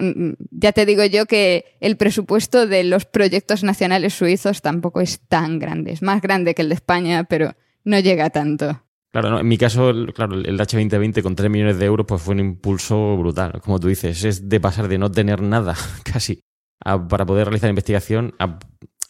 [0.51, 5.59] ya te digo yo que el presupuesto de los proyectos nacionales suizos tampoco es tan
[5.59, 5.92] grande.
[5.92, 8.83] Es más grande que el de España, pero no llega tanto.
[9.11, 12.40] Claro, en mi caso, claro, el H2020 con 3 millones de euros pues fue un
[12.40, 13.61] impulso brutal.
[13.62, 16.40] Como tú dices, es de pasar de no tener nada casi
[16.83, 18.59] para poder realizar investigación a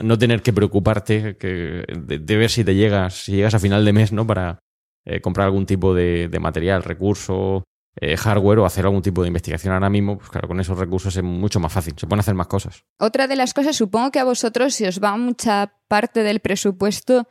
[0.01, 4.13] no tener que preocuparte de, ver si te llegas, si llegas a final de mes,
[4.13, 4.27] ¿no?
[4.27, 4.59] Para
[5.05, 7.65] eh, comprar algún tipo de, material, recurso,
[7.97, 11.15] eh, hardware o hacer algún tipo de investigación ahora mismo, pues claro, con esos recursos
[11.17, 12.85] es mucho más fácil, se pueden hacer más cosas.
[12.99, 17.29] Otra de las cosas, supongo que a vosotros si os va mucha parte del presupuesto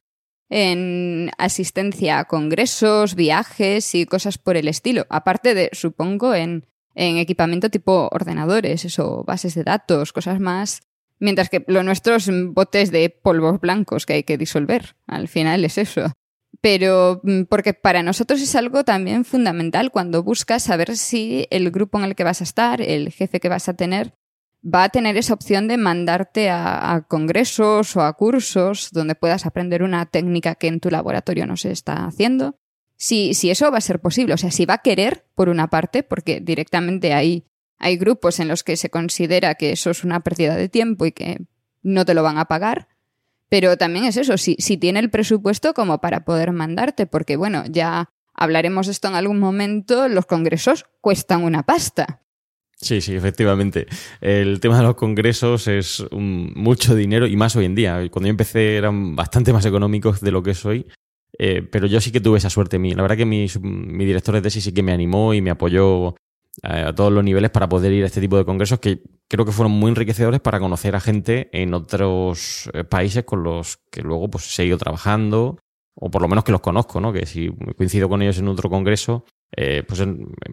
[0.52, 5.08] en asistencia a congresos, viajes y cosas por el estilo.
[5.10, 10.82] Aparte de, supongo, en, equipamiento tipo ordenadores, eso, bases de datos, cosas más.
[11.20, 14.96] Mientras que lo nuestro es botes de polvos blancos que hay que disolver.
[15.08, 16.12] Al final es eso.
[16.60, 21.98] Pero mm, porque para nosotros es algo también fundamental cuando buscas saber si el grupo
[21.98, 24.14] en el que vas a estar, el jefe que vas a tener,
[24.64, 29.82] va a tener esa opción de mandarte a, congresos o a cursos donde puedas aprender
[29.82, 32.58] una técnica que en tu laboratorio no se está haciendo.
[32.98, 35.70] si, si eso va a ser posible, o sea, si va a querer, por una
[35.70, 37.48] parte, porque directamente hay,
[37.80, 41.12] hay grupos en los que se considera que eso es una pérdida de tiempo y
[41.12, 41.40] que
[41.82, 42.88] no te lo van a pagar,
[43.52, 48.10] pero también es eso, si, tiene el presupuesto como para poder mandarte, porque bueno, ya
[48.34, 52.22] hablaremos esto en algún momento, los congresos cuestan una pasta.
[52.78, 53.88] Sí, sí, efectivamente.
[54.22, 58.02] El tema de los congresos es mucho dinero y más hoy en día.
[58.10, 60.88] Cuando yo empecé eran bastante más económicos de lo que es hoy.
[61.38, 62.80] Eh, pero yo sí que tuve esa suerte.
[62.80, 66.16] La verdad que mi, mi director de tesis sí que me animó y me apoyó
[66.64, 69.52] a todos los niveles para poder ir a este tipo de congresos que creo que
[69.52, 74.30] fueron muy enriquecedores para conocer a gente en otros eh, países con los que luego
[74.30, 75.60] pues he ido trabajando
[75.96, 77.14] o por lo menos que los conozco, ¿no?
[77.14, 80.04] Que si coincido con ellos en otro congreso, pues,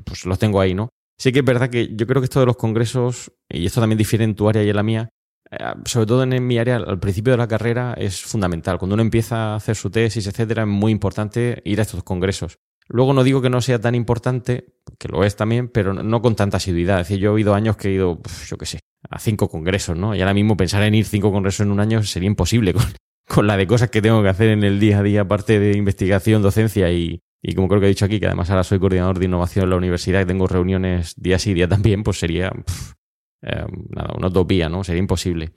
[0.04, 0.88] pues los tengo ahí, ¿no?
[1.16, 3.98] Sí que es verdad que yo creo que esto de los congresos, y esto también
[3.98, 5.10] difiere en tu área y en la mía,
[5.50, 8.78] eh, sobre todo en mi área, al principio de la carrera es fundamental.
[8.78, 12.58] Cuando uno empieza a hacer su tesis, etcétera, es muy importante ir a estos congresos.
[12.88, 16.34] Luego no digo que no sea tan importante, que lo es también, pero no con
[16.34, 17.00] tanta asiduidad.
[17.00, 19.96] Es decir, yo he ido años que he ido, yo qué sé, a cinco congresos,
[19.96, 20.14] ¿no?
[20.14, 22.74] Y ahora mismo pensar en ir cinco congresos en un año sería imposible
[23.28, 25.76] con, la de cosas que tengo que hacer en el día a día, aparte de
[25.76, 29.18] investigación, docencia y, y como creo que he dicho aquí, que además ahora soy coordinador
[29.18, 32.50] de innovación en la universidad y tengo reuniones día sí día también, pues sería
[33.42, 34.82] eh, nada, una utopía, ¿no?
[34.82, 35.52] Sería imposible.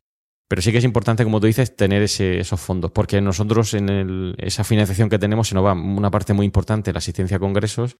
[0.51, 4.35] Pero sí que es importante, como tú dices, tener esos fondos, porque nosotros en el,
[4.37, 7.95] esa financiación que tenemos se nos va una parte muy importante la asistencia a congresos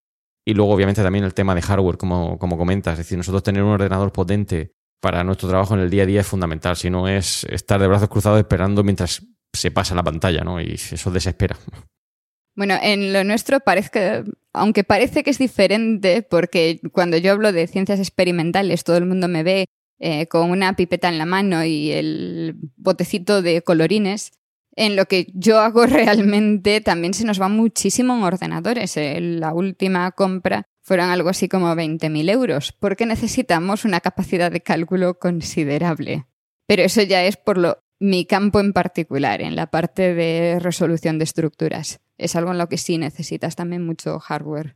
[0.46, 2.96] y luego obviamente también el tema de hardware, como, como comentas.
[2.96, 6.20] Es decir, nosotros tener un ordenador potente para nuestro trabajo en el día a día
[6.20, 10.44] es fundamental, si no es estar de brazos cruzados esperando mientras se pasa la pantalla,
[10.44, 10.60] ¿no?
[10.60, 11.56] Y eso desespera.
[12.54, 17.68] Bueno, en lo nuestro parece, aunque parece que es diferente, porque cuando yo hablo de
[17.68, 19.68] ciencias experimentales, todo el mundo me ve
[20.04, 24.32] eh, con una pipeta en la mano y el botecito de colorines.
[24.76, 28.98] En lo que yo hago realmente también se nos va muchísimo en ordenadores.
[28.98, 34.62] Eh, la última compra fueron algo así como 20.000 euros, porque necesitamos una capacidad de
[34.62, 36.26] cálculo considerable.
[36.66, 41.20] Pero eso ya es por lo mi campo en particular, en la parte de resolución
[41.20, 42.00] de estructuras.
[42.18, 44.76] Es algo en lo que sí necesitas también mucho hardware.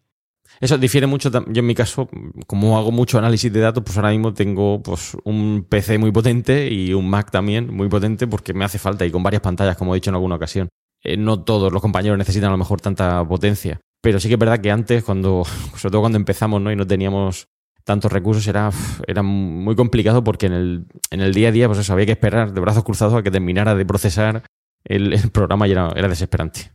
[0.60, 1.29] Eso difiere mucho.
[1.31, 2.10] Yo en mi caso,
[2.47, 6.71] como hago mucho análisis de datos, pues ahora mismo tengo pues, un PC muy potente
[6.71, 9.93] y un Mac también muy potente porque me hace falta y con varias pantallas, como
[9.93, 10.69] he dicho en alguna ocasión.
[11.03, 13.79] Eh, no todos los compañeros necesitan a lo mejor tanta potencia.
[14.01, 15.43] Pero sí que es verdad que antes, cuando,
[15.75, 16.71] sobre todo cuando empezamos ¿no?
[16.71, 17.47] y no teníamos
[17.84, 18.71] tantos recursos era,
[19.08, 22.13] era muy complicado porque en el, en el día a día pues eso, había que
[22.13, 24.43] esperar de brazos cruzados a que terminara de procesar
[24.84, 26.71] el, programa y era, era desesperante.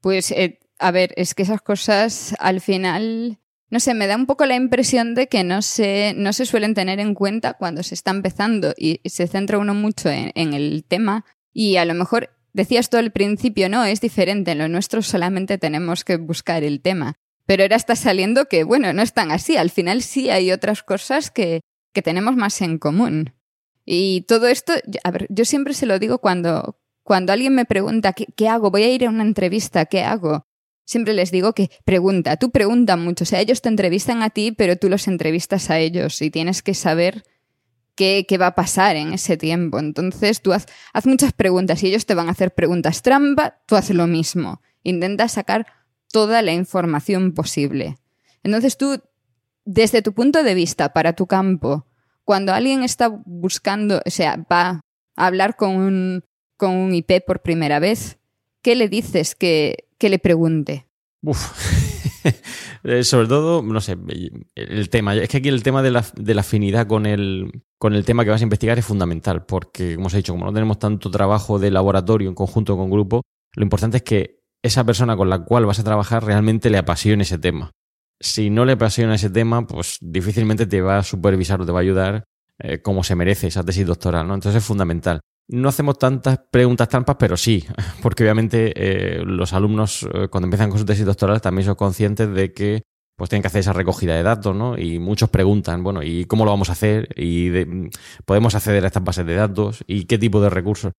[0.00, 3.38] Pues, eh, a ver, es que esas cosas al final,
[3.70, 6.74] no sé, me da un poco la impresión de que no se, no se suelen
[6.74, 11.24] tener en cuenta cuando se está empezando y se centra uno mucho en, el tema
[11.54, 15.56] y a lo mejor decías tú al principio, no, es diferente, en lo nuestro solamente
[15.56, 17.14] tenemos que buscar el tema.
[17.46, 19.56] Pero ahora está saliendo que, bueno, no es tan así.
[19.56, 21.62] Al final sí hay otras cosas que,
[21.94, 23.32] que tenemos más en común.
[23.86, 28.12] Y todo esto, a ver, yo siempre se lo digo cuando, cuando alguien me pregunta,
[28.12, 28.70] ¿qué, ¿qué, hago?
[28.70, 30.46] Voy a ir a una entrevista, ¿qué hago?
[30.84, 33.24] Siempre les digo que pregunta, tú pregunta mucho.
[33.24, 36.62] O sea, ellos te entrevistan a ti, pero tú los entrevistas a ellos y tienes
[36.62, 37.24] que saber
[37.94, 39.78] qué, qué va a pasar en ese tiempo.
[39.78, 40.66] Entonces tú haz,
[41.04, 44.60] muchas preguntas y ellos te van a hacer preguntas trampa, tú haces lo mismo.
[44.82, 45.66] Intenta sacar
[46.12, 47.96] toda la información posible.
[48.42, 49.00] Entonces tú,
[49.64, 51.86] desde tu punto de vista, para tu campo,
[52.24, 54.82] cuando alguien está buscando, o sea, va
[55.16, 56.24] a hablar con un,
[56.56, 58.18] con un IP por primera vez,
[58.62, 60.86] ¿qué le dices que, que le pregunte?
[62.86, 63.96] Eh, sobre todo, no sé,
[64.54, 65.14] el tema.
[65.14, 68.24] Es que aquí el tema de la, de la afinidad con el, con el tema
[68.24, 71.10] que vas a investigar es fundamental, porque, como os he dicho, como no tenemos tanto
[71.10, 73.22] trabajo de laboratorio en conjunto con grupo,
[73.54, 77.22] lo importante es que esa persona con la cual vas a trabajar realmente le apasiona
[77.22, 77.70] ese tema.
[78.20, 81.78] Si no le apasiona ese tema, pues difícilmente te va a supervisar o te va
[81.78, 82.24] a ayudar
[82.58, 84.34] eh, como se merece esa tesis doctoral, ¿no?
[84.34, 85.20] Entonces es fundamental.
[85.48, 87.64] No hacemos tantas preguntas trampas, pero sí,
[88.02, 92.32] porque obviamente eh, los alumnos eh, cuando empiezan con su tesis doctoral también son conscientes
[92.32, 92.82] de que
[93.16, 94.76] pues tienen que hacer esa recogida de datos, ¿no?
[94.76, 97.08] Y muchos preguntan, bueno, ¿y cómo lo vamos a hacer?
[97.16, 97.48] ¿Y
[98.24, 99.84] podemos acceder a estas bases de datos?
[99.86, 100.92] ¿Y qué tipo de recursos?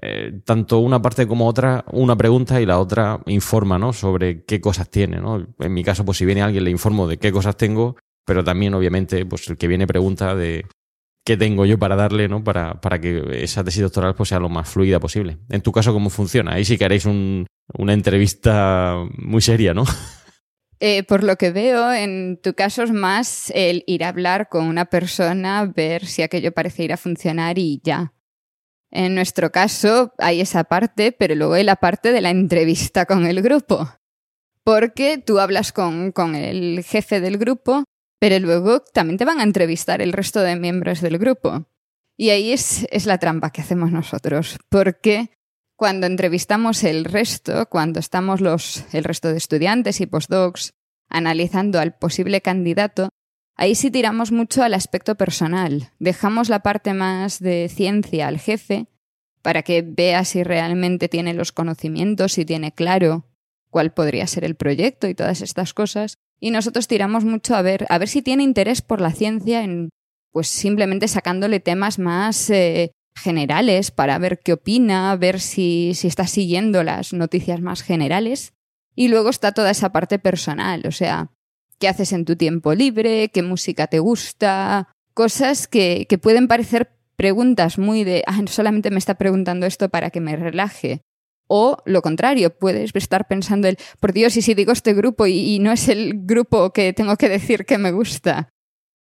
[0.00, 3.92] Eh, tanto una parte como otra, una pregunta y la otra informa, ¿no?
[3.92, 5.46] Sobre qué cosas tiene, ¿no?
[5.58, 8.74] En mi caso, pues si viene alguien le informo de qué cosas tengo, pero también,
[8.74, 10.66] obviamente, pues el que viene pregunta de
[11.28, 12.42] qué tengo yo para darle, ¿no?
[12.42, 15.36] Para, para que esa tesis doctoral pues, sea lo más fluida posible.
[15.50, 16.54] En tu caso, ¿cómo funciona?
[16.54, 19.84] Ahí sí que haréis una entrevista muy seria, ¿no?
[20.80, 24.64] Eh, por lo que veo, en tu caso es más el ir a hablar con
[24.64, 28.14] una persona, ver si aquello parece ir a funcionar y ya.
[28.92, 33.26] En nuestro caso hay esa parte, pero luego hay la parte de la entrevista con
[33.26, 33.88] el grupo.
[34.62, 37.82] Porque tú hablas con, con el jefe del grupo,
[38.18, 41.66] pero luego también te van a entrevistar el resto de miembros del grupo.
[42.16, 45.30] Y ahí es, la trampa que hacemos nosotros, porque
[45.76, 50.72] cuando entrevistamos el resto, cuando estamos los, el resto de estudiantes y postdocs
[51.08, 53.10] analizando al posible candidato,
[53.54, 55.92] ahí sí tiramos mucho al aspecto personal.
[56.00, 58.88] Dejamos la parte más de ciencia al jefe
[59.40, 63.26] para que vea si realmente tiene los conocimientos, si tiene claro
[63.70, 66.18] cuál podría ser el proyecto y todas estas cosas.
[66.40, 69.90] Y nosotros tiramos mucho a ver, a ver si tiene interés por la ciencia en,
[70.32, 76.26] pues simplemente sacándole temas más eh, generales para ver qué opina, ver si, si está
[76.26, 78.52] siguiendo las noticias más generales.
[78.94, 81.30] Y luego está toda esa parte personal, o sea,
[81.78, 86.90] qué haces en tu tiempo libre, qué música te gusta, cosas que, que pueden parecer
[87.16, 91.02] preguntas muy de, ah, solamente me está preguntando esto para que me relaje.
[91.48, 95.58] O lo contrario, puedes estar pensando el, por Dios, y si digo este grupo y
[95.58, 98.50] no es el grupo que tengo que decir que me gusta.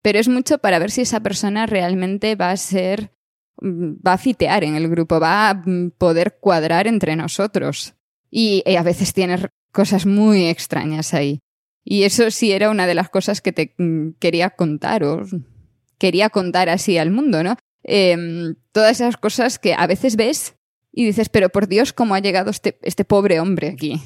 [0.01, 3.13] Pero es mucho para ver si esa persona realmente va a ser
[3.61, 7.95] Mm, va a fitear en el grupo, va a mm, poder cuadrar entre nosotros.
[8.29, 11.39] Y, a veces tienes cosas muy extrañas ahí.
[11.85, 15.23] Y eso sí era una de las cosas que te mm, quería contar o
[15.97, 17.55] quería contar así al mundo, ¿no?
[17.83, 20.55] Em, todas esas cosas que a veces ves
[20.93, 23.99] y dices, pero por Dios, ¿cómo ha llegado este, este pobre hombre aquí?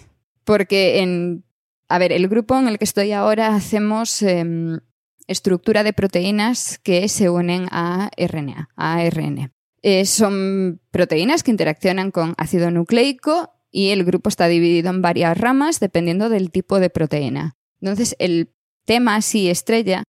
[0.46, 1.44] Porque en,
[1.90, 4.80] a ver, el grupo en el que estoy ahora hacemos em,
[5.28, 9.52] estructura de proteínas que se unen a RNA, a ARN.
[9.82, 15.38] Eh, son proteínas que interaccionan con ácido nucleico y el grupo está dividido en varias
[15.38, 17.58] ramas dependiendo del tipo de proteína.
[17.82, 18.54] Entonces, el
[18.86, 20.04] tema así estrella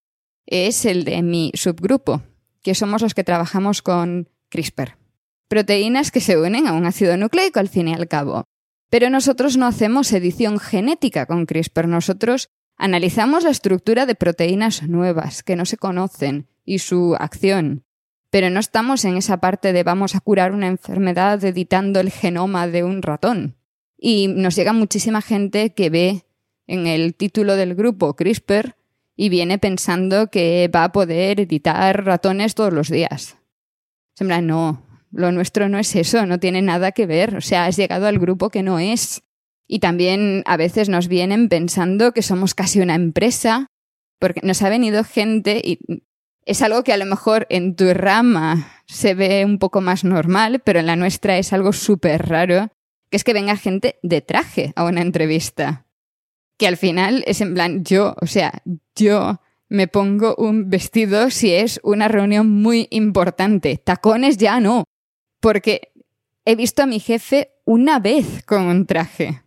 [0.46, 2.22] es el de mi subgrupo,
[2.62, 4.97] que somos los que trabajamos con CRISPR.
[5.48, 8.44] Proteínas que se unen a un ácido nucleico al fin y al cabo.
[8.90, 15.42] Pero nosotros no hacemos edición genética con CRISPR, nosotros Analizamos la estructura de proteínas nuevas
[15.42, 17.82] que no se conocen y su acción,
[18.30, 22.68] pero no estamos en esa parte de vamos a curar una enfermedad editando el genoma
[22.68, 23.56] de un ratón.
[23.98, 26.24] Y nos llega muchísima gente que ve
[26.68, 28.76] en el título del grupo CRISPR
[29.16, 33.38] y viene pensando que va a poder editar ratones todos los días.
[34.14, 37.36] Sembra, no, lo nuestro no es eso, no tiene nada que ver.
[37.36, 39.22] O sea, has llegado al grupo que no es.
[39.66, 43.66] Y también a veces nos vienen pensando que somos casi una empresa,
[44.18, 45.78] porque nos ha venido gente y
[46.48, 50.62] es algo que a lo mejor en tu rama se ve un poco más normal,
[50.64, 52.70] pero en la nuestra es algo súper raro,
[53.10, 55.84] que es que venga gente de traje a una entrevista.
[56.56, 58.62] Que al final es en plan, yo, o sea,
[58.96, 63.76] yo me pongo un vestido si es una reunión muy importante.
[63.76, 64.84] Tacones ya no,
[65.40, 65.92] porque
[66.44, 69.42] he visto a mi jefe una vez con un traje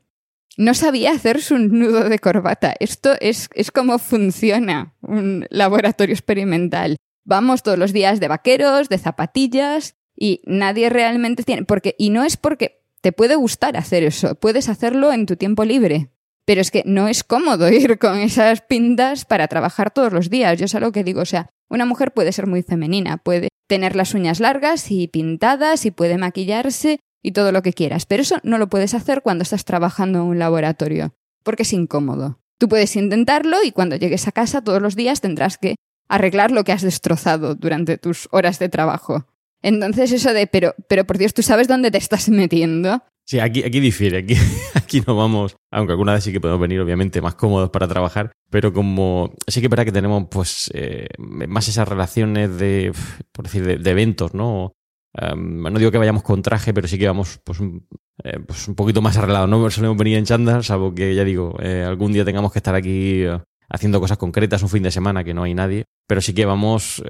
[0.58, 2.76] no sabía hacer su nudo de corbata.
[2.80, 6.98] Esto es, es como funciona un laboratorio experimental.
[7.24, 11.64] Vamos todos los días de vaqueros, de zapatillas, y nadie realmente tiene.
[11.64, 15.66] Porque, y no es porque te puede gustar hacer eso, puedes hacerlo en tu tiempo
[15.66, 16.10] libre.
[16.46, 20.60] Pero es que no es cómodo ir con esas pintas para trabajar todos los días.
[20.60, 23.96] Yo es algo que digo, o sea, una mujer puede ser muy femenina, puede tener
[23.96, 28.36] las uñas largas y pintadas y puede maquillarse y todo lo que quieras, pero eso
[28.44, 32.42] no lo puedes hacer cuando estás trabajando en un laboratorio, porque es incómodo.
[32.58, 35.76] Tú puedes intentarlo y cuando llegues a casa todos los días tendrás que
[36.10, 39.26] arreglar lo que has destrozado durante tus horas de trabajo.
[39.62, 43.02] Entonces eso de, pero, pero por Dios, ¿tú sabes dónde te estás metiendo?
[43.32, 44.36] Sí, aquí, aquí difiere, aquí,
[44.76, 48.34] aquí no vamos, aunque alguna vez sí que podemos venir obviamente más cómodos para trabajar,
[48.50, 52.92] pero como sí que es verdad que tenemos pues eh, más esas relaciones de,
[53.32, 54.74] por decir, de eventos, ¿no?
[55.14, 57.88] no digo que vayamos con traje, pero sí que vamos pues un,
[58.22, 59.48] eh, pues un poquito más arreglados.
[59.48, 62.76] No solemos venir en chándal, salvo que ya digo, eh, algún día tengamos que estar
[62.76, 63.40] aquí eh,
[63.70, 65.86] haciendo cosas concretas un fin de semana que no hay nadie.
[66.06, 67.02] Pero sí que vamos,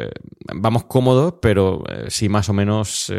[0.53, 3.11] vamos cómodos, pero sí más o menos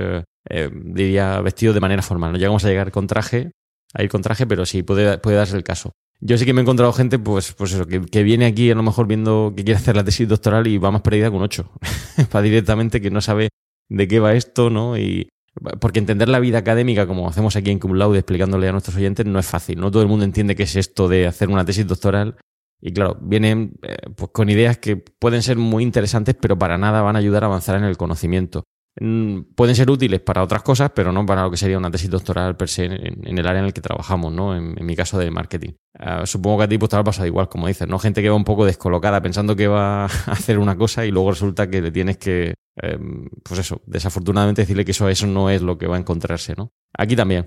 [0.48, 2.32] diría vestido de manera formal.
[2.32, 3.52] No llegamos a llegar con traje,
[3.94, 5.92] a ir con traje, pero sí puede, puede darse el caso.
[6.20, 8.76] Yo sí que me he encontrado gente, pues, pues eso, que, que, viene aquí a
[8.76, 11.70] lo mejor viendo que quiere hacer la tesis doctoral y va más perdida con ocho.
[12.30, 13.48] Para directamente que no sabe
[13.88, 14.96] de qué va esto, ¿no?
[14.96, 15.28] Y
[15.80, 19.26] porque entender la vida académica, como hacemos aquí en Cum Laude explicándole a nuestros oyentes,
[19.26, 19.78] no es fácil.
[19.80, 22.36] No todo el mundo entiende qué es esto de hacer una tesis doctoral.
[22.80, 27.02] Y claro, vienen eh, pues con ideas que pueden ser muy interesantes, pero para nada
[27.02, 28.64] van a ayudar a avanzar en el conocimiento.
[29.00, 32.10] Mm, pueden ser útiles para otras cosas, pero no para lo que sería una tesis
[32.10, 34.54] doctoral per se en, el área en el que trabajamos, ¿no?
[34.54, 35.72] En, mi caso de marketing.
[35.98, 37.98] Ah, supongo que a ti pues te ha pasado igual, como dices, ¿no?
[37.98, 41.30] Gente que va un poco descolocada pensando que va a hacer una cosa y luego
[41.30, 45.62] resulta que le tienes que, em, pues eso, desafortunadamente decirle que eso, eso no es
[45.62, 46.70] lo que va a encontrarse, ¿no?
[46.96, 47.46] Aquí también.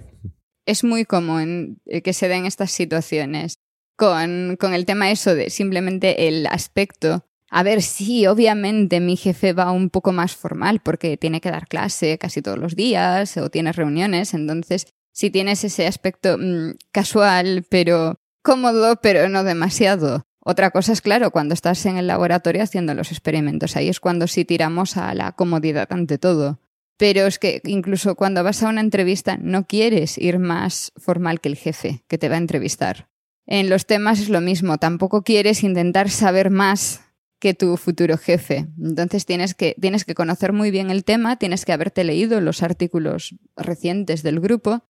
[0.66, 3.56] Es muy común eh, que se den estas situaciones.
[3.98, 7.25] con, con el tema eso de simplemente el aspecto.
[7.50, 11.68] A ver, sí, obviamente mi jefe va un poco más formal porque tiene que dar
[11.68, 17.66] clase casi todos los días o tiene reuniones, entonces si tienes ese aspecto mm, casual,
[17.70, 20.24] pero cómodo, pero no demasiado.
[20.42, 24.28] Otra cosa es, claro, cuando estás en el laboratorio haciendo los experimentos, ahí es cuando
[24.28, 26.60] sí tiramos a la comodidad ante todo.
[26.98, 31.50] Pero es que incluso cuando vas a una entrevista no quieres ir más formal que
[31.50, 33.08] el jefe que te va a entrevistar.
[33.48, 37.05] En los temas es lo mismo, tampoco quieres intentar saber más
[37.46, 38.66] que tu futuro jefe.
[38.82, 42.64] Entonces tienes que, tienes que conocer muy bien el tema, tienes que haberte leído los
[42.64, 44.82] artículos recientes del grupo,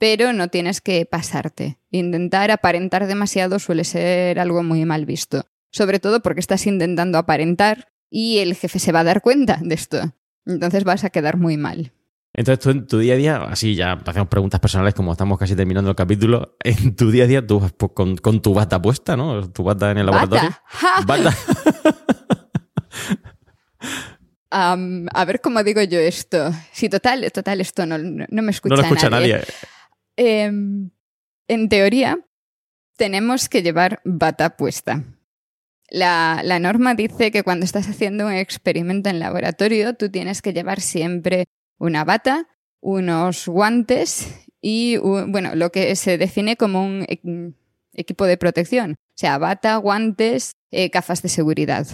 [0.00, 1.78] pero no tienes que pasarte.
[1.92, 7.92] Intentar aparentar demasiado suele ser algo muy mal visto, sobre todo porque estás intentando aparentar
[8.10, 10.12] y el jefe se va a dar cuenta de esto.
[10.44, 11.92] Entonces vas a quedar muy mal.
[12.34, 15.54] Entonces tú en tu día a día, así ya hacemos preguntas personales como estamos casi
[15.54, 19.16] terminando el capítulo, en tu día a día tú vas pues, con, tu bata puesta,
[19.16, 19.50] ¿no?
[19.50, 20.50] Tu bata en el laboratorio.
[21.06, 21.36] ¿Bata?
[24.54, 26.52] a ver cómo digo yo esto.
[26.72, 29.40] Sí, total, total, esto no, me escucha, no lo escucha nadie.
[30.16, 30.90] Em,
[31.48, 32.18] en teoría,
[32.96, 35.04] tenemos que llevar bata puesta.
[35.88, 40.52] La, la, norma dice que cuando estás haciendo un experimento en laboratorio, tú tienes que
[40.52, 41.46] llevar siempre
[41.82, 42.46] una bata,
[42.80, 44.28] unos guantes
[44.60, 47.56] y, bueno, lo que se define como un
[47.92, 48.92] equipo de protección.
[48.92, 51.86] O sea, bata, guantes, eh, gafas de seguridad.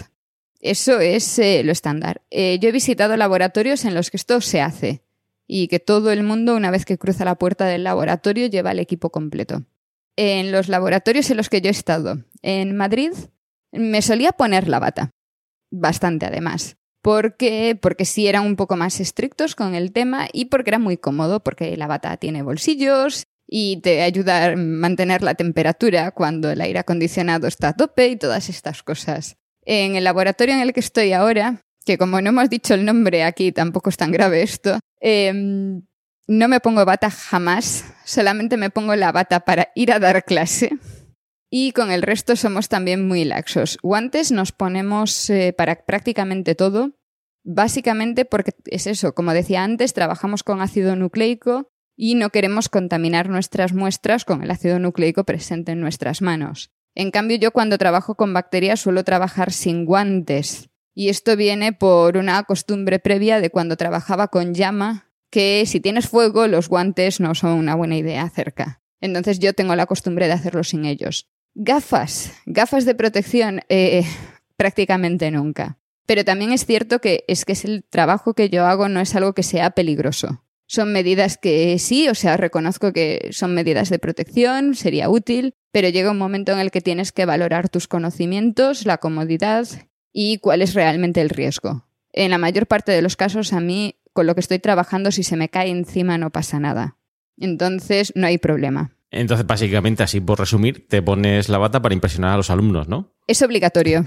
[0.59, 2.21] Eso es eh, lo estándar.
[2.29, 5.01] Eh, yo he visitado laboratorios en los que esto se hace
[5.47, 8.79] y que todo el mundo, una vez que cruza la puerta del laboratorio, lleva el
[8.79, 9.63] equipo completo.
[10.15, 13.11] En los laboratorios en los que yo he estado, en Madrid,
[13.71, 15.09] me solía poner la bata.
[15.71, 20.71] Bastante, además porque, porque sí eran un poco más estrictos con el tema y porque
[20.71, 26.11] era muy cómodo, porque la bata tiene bolsillos y te ayuda a mantener la temperatura
[26.11, 29.37] cuando el aire acondicionado está a tope y todas estas cosas.
[29.65, 33.23] En el laboratorio en el que estoy ahora, que como no hemos dicho el nombre
[33.23, 35.81] aquí, tampoco es tan grave esto, em,
[36.27, 40.77] no me pongo bata jamás, solamente me pongo la bata para ir a dar clase.
[41.49, 43.77] Y con el resto somos también muy laxos.
[43.81, 46.91] Guantes nos ponemos eh, para prácticamente todo,
[47.43, 53.29] básicamente porque es eso, como decía antes, trabajamos con ácido nucleico y no queremos contaminar
[53.29, 56.71] nuestras muestras con el ácido nucleico presente en nuestras manos.
[56.95, 60.69] En cambio, yo cuando trabajo con bacterias suelo trabajar sin guantes.
[60.95, 66.09] Y esto viene por una costumbre previa de cuando trabajaba con llama, que si tienes
[66.09, 68.81] fuego, los guantes no son una buena idea cerca.
[69.01, 71.29] Entonces yo tengo la costumbre de hacerlo sin ellos.
[71.55, 74.05] Gafas, gafas de protección, eh,
[74.57, 75.77] prácticamente nunca.
[76.05, 79.15] Pero también es cierto que es que es el trabajo que yo hago no es
[79.15, 80.43] algo que sea peligroso.
[80.65, 85.89] Son medidas que sí, o sea, reconozco que son medidas de protección, sería útil, pero
[85.89, 89.67] llega un momento en el que tienes que valorar tus conocimientos, la comodidad
[90.13, 91.85] y cuál es realmente el riesgo.
[92.11, 95.23] En la mayor parte de los casos, a mí, con lo que estoy trabajando, si
[95.23, 96.97] se me cae encima no pasa nada.
[97.37, 98.91] Entonces, no hay problema.
[99.11, 103.15] Entonces, básicamente, así por resumir, te pones la bata para impresionar a los alumnos, ¿no?
[103.25, 104.05] Es obligatorio.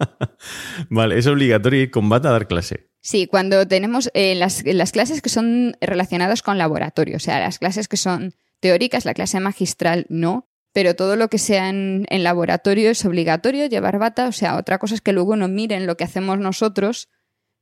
[0.88, 2.88] vale, es obligatorio ir con bata a dar clase.
[3.02, 7.58] Sí, cuando tenemos eh, las, las clases que son relacionadas con laboratorio, o sea, las
[7.58, 12.24] clases que son teóricas, la clase magistral no, pero todo lo que sea en, en,
[12.24, 14.28] laboratorio es obligatorio llevar bata.
[14.28, 17.08] O sea, otra cosa es que luego no miren lo que hacemos nosotros,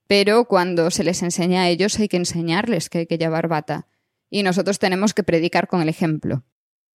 [0.06, 3.86] pero cuando se les enseña a ellos hay que enseñarles que hay que llevar bata
[4.30, 6.44] y nosotros tenemos que predicar con el ejemplo.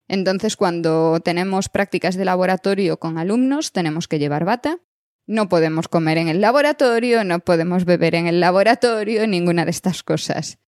[0.07, 4.79] Entonces, cuando tenemos prácticas de laboratorio con alumnos, tenemos que llevar bata.
[5.25, 10.03] No podemos comer en el laboratorio, no podemos beber en el laboratorio, ninguna de estas
[10.03, 10.59] cosas.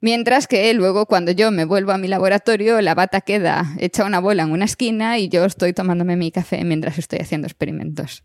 [0.00, 4.20] Mientras que luego cuando yo me vuelvo a mi laboratorio, la bata queda hecha una
[4.20, 8.22] bola en una esquina y yo estoy tomándome mi café mientras estoy haciendo experimentos.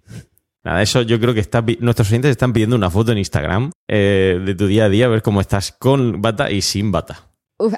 [0.63, 4.39] Nada, eso yo creo que está, nuestros oyentes están pidiendo una foto en Instagram eh,
[4.45, 7.28] de tu día a día, a ver cómo estás con bata y sin bata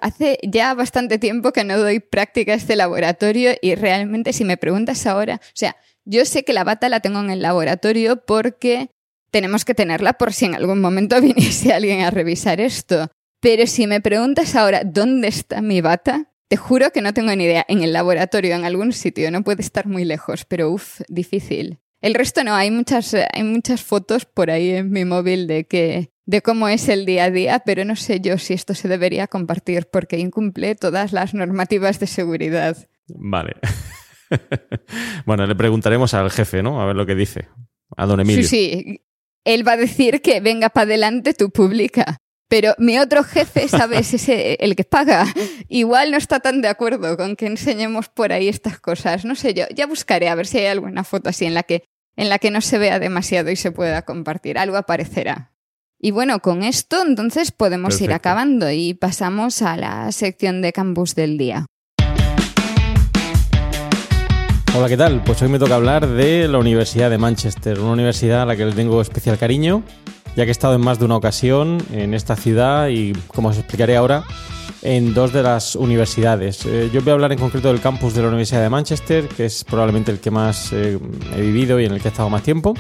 [0.01, 4.57] hace ya bastante tiempo que no doy práctica a este laboratorio y realmente si me
[4.57, 5.75] preguntas ahora, o sea,
[6.05, 8.89] yo sé que la bata la tengo en el laboratorio porque
[9.32, 13.09] tenemos que tenerla por si en algún momento viniese alguien a revisar esto.
[13.41, 17.45] Pero si me preguntas ahora dónde está mi bata, te juro que no tengo ni
[17.45, 17.65] idea.
[17.67, 21.79] En el laboratorio, en algún sitio, no puede estar muy lejos, pero uff, difícil.
[22.01, 26.11] El resto no, hay muchas, hay muchas fotos por ahí en mi móvil de que
[26.26, 29.28] de cómo es el día a día, pero no sé yo si esto se debería
[29.28, 32.78] compartir porque incumple todas las normativas de seguridad.
[33.07, 33.55] Vale.
[35.26, 36.82] bueno, le preguntaremos al jefe, ¿no?
[36.82, 37.49] A ver lo que dice.
[37.97, 38.43] A don Emilio.
[38.43, 39.01] Sí, sí.
[39.43, 42.17] Él va a decir que venga para adelante tu pública.
[42.47, 44.13] Pero mi otro jefe, ¿sabes?
[44.13, 45.26] Ese, el que paga,
[45.69, 49.26] igual no está tan de acuerdo con que enseñemos por ahí estas cosas.
[49.26, 51.84] No sé yo, ya buscaré a ver si hay alguna foto así en la que,
[52.17, 54.57] en la que no se vea demasiado y se pueda compartir.
[54.57, 55.50] Algo aparecerá.
[56.03, 61.13] Y bueno, con esto entonces podemos ir acabando y pasamos a la sección de campus
[61.13, 61.67] del día.
[64.75, 65.23] Hola, ¿qué tal?
[65.23, 68.65] Pues hoy me toca hablar de la Universidad de Manchester, una universidad a la que
[68.65, 69.83] le tengo especial cariño
[70.35, 73.57] ya que he estado en más de una ocasión en esta ciudad y, como os
[73.57, 74.23] explicaré ahora,
[74.81, 76.65] en dos de las universidades.
[76.65, 79.45] Eh, yo voy a hablar en concreto del campus de la Universidad de Manchester, que
[79.45, 80.97] es probablemente el que más eh,
[81.35, 82.73] he vivido y en el que he estado más tiempo.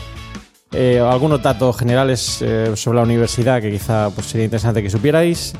[0.73, 2.43] Eh, algunos datos generales
[2.75, 5.53] sobre la universidad que quizá pues, sería interesante que supierais.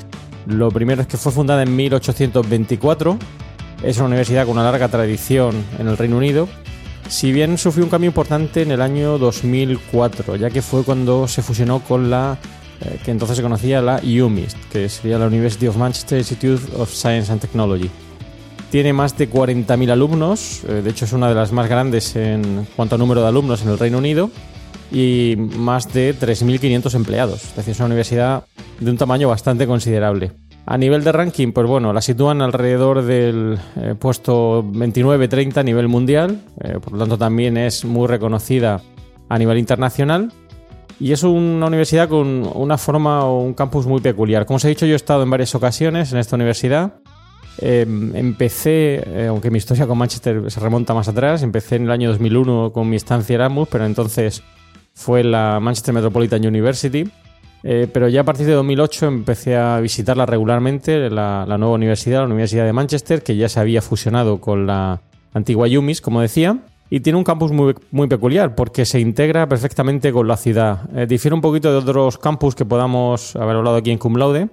[0.47, 3.17] Lo primero es que fue fundada en 1824.
[3.83, 6.47] Es una universidad con una larga tradición en el Reino Unido
[7.11, 11.41] si bien sufrió un cambio importante en el año 2004, ya que fue cuando se
[11.41, 12.37] fusionó con la
[12.79, 16.89] eh, que entonces se conocía la UMIST, que sería la University of Manchester Institute of
[16.89, 17.91] Science and Technology.
[18.71, 22.65] Tiene más de 40.000 alumnos, eh, de hecho es una de las más grandes en
[22.77, 24.31] cuanto a número de alumnos en el Reino Unido,
[24.91, 27.43] y más de 3.500 empleados.
[27.43, 28.43] Es decir, es una universidad
[28.79, 30.31] de un tamaño bastante considerable.
[30.65, 35.87] A nivel de ranking, pues bueno, la sitúan alrededor del eh, puesto 29-30 a nivel
[35.87, 38.81] mundial, eh, por lo tanto también es muy reconocida
[39.27, 40.31] a nivel internacional.
[40.99, 44.45] Y es una universidad con una forma o un campus muy peculiar.
[44.45, 46.93] Como os he dicho, yo he estado en varias ocasiones en esta universidad.
[47.57, 51.91] Em, empecé, eh, aunque mi historia con Manchester se remonta más atrás, empecé en el
[51.91, 54.43] año 2001 con mi estancia Erasmus, pero entonces
[54.93, 57.09] fue la Manchester Metropolitan University
[57.63, 62.25] eh, pero ya a partir de 2008 empecé a visitarla regularmente, la, nueva universidad, la
[62.25, 65.01] Universidad de Manchester, que ya se había fusionado con la
[65.33, 66.59] antigua UMIS, como decía.
[66.89, 70.89] Y tiene un campus muy, peculiar porque se integra perfectamente con la ciudad.
[70.93, 74.49] Eh, difiere un poquito de otros campus que podamos haber hablado aquí en Cum Laude,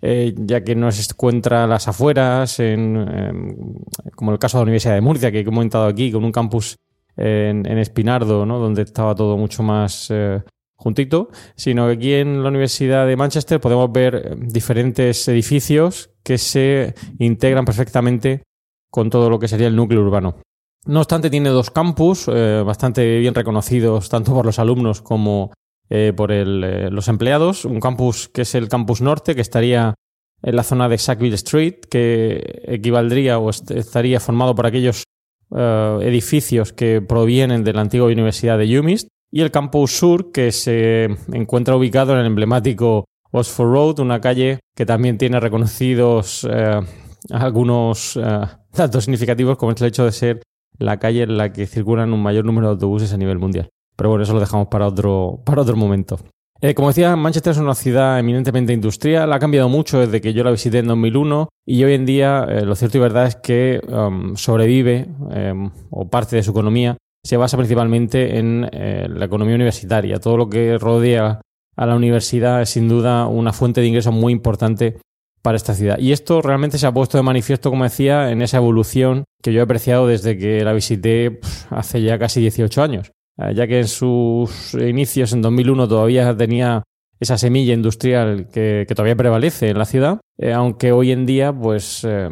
[0.00, 3.76] eh, ya que no se encuentra las afueras, en,
[4.14, 6.76] como el caso de la Universidad de Murcia, que he comentado aquí, con un campus
[7.16, 8.58] en, Espinardo, ¿no?
[8.58, 10.10] donde estaba todo mucho más
[10.76, 16.38] juntito, sino que aquí en la Universidad de Manchester podemos ver eh, diferentes edificios que
[16.38, 18.42] se integran perfectamente
[18.90, 20.36] con todo lo que sería el núcleo urbano.
[20.84, 25.52] No obstante, tiene dos campus eh, bastante bien reconocidos tanto por los alumnos como
[25.88, 27.64] eh, por los empleados.
[27.64, 29.94] Un campus que es el campus norte, que estaría
[30.42, 35.04] en la zona de Sackville Street, que equivaldría o estaría formado por aquellos
[35.50, 41.08] edificios que provienen de la antigua Universidad de UMIST y el campus sur que se
[41.32, 46.80] encuentra ubicado en el emblemático Oxford Road, una calle que también tiene reconocidos eh,
[47.30, 48.40] algunos eh,
[48.72, 50.42] datos significativos como es el hecho de ser
[50.78, 53.68] la calle en la que circulan un mayor número de autobuses a nivel mundial.
[53.96, 56.18] Pero bueno, eso lo dejamos para otro, para otro momento.
[56.60, 60.42] Eh, como decía, Manchester es una ciudad eminentemente industrial, ha cambiado mucho desde que yo
[60.42, 64.36] la visité en 2001 y hoy en día lo cierto y verdad es que um,
[64.36, 66.96] sobrevive um, o parte de su economía
[67.26, 70.20] se basa principalmente en eh, la economía universitaria.
[70.20, 71.40] Todo lo que rodea
[71.76, 74.98] a la universidad es sin duda una fuente de ingresos muy importante
[75.42, 75.98] para esta ciudad.
[75.98, 79.60] Y esto realmente se ha puesto de manifiesto, como decía, en esa evolución que yo
[79.60, 81.40] he apreciado desde que la visité
[81.70, 83.12] hace ya casi 18 años.
[83.38, 86.82] Eh, ya que en sus inicios, en 2001, todavía tenía
[87.18, 92.06] esa semilla industrial que, todavía prevalece en la ciudad, eh, aunque hoy en día pues
[92.06, 92.28] eh,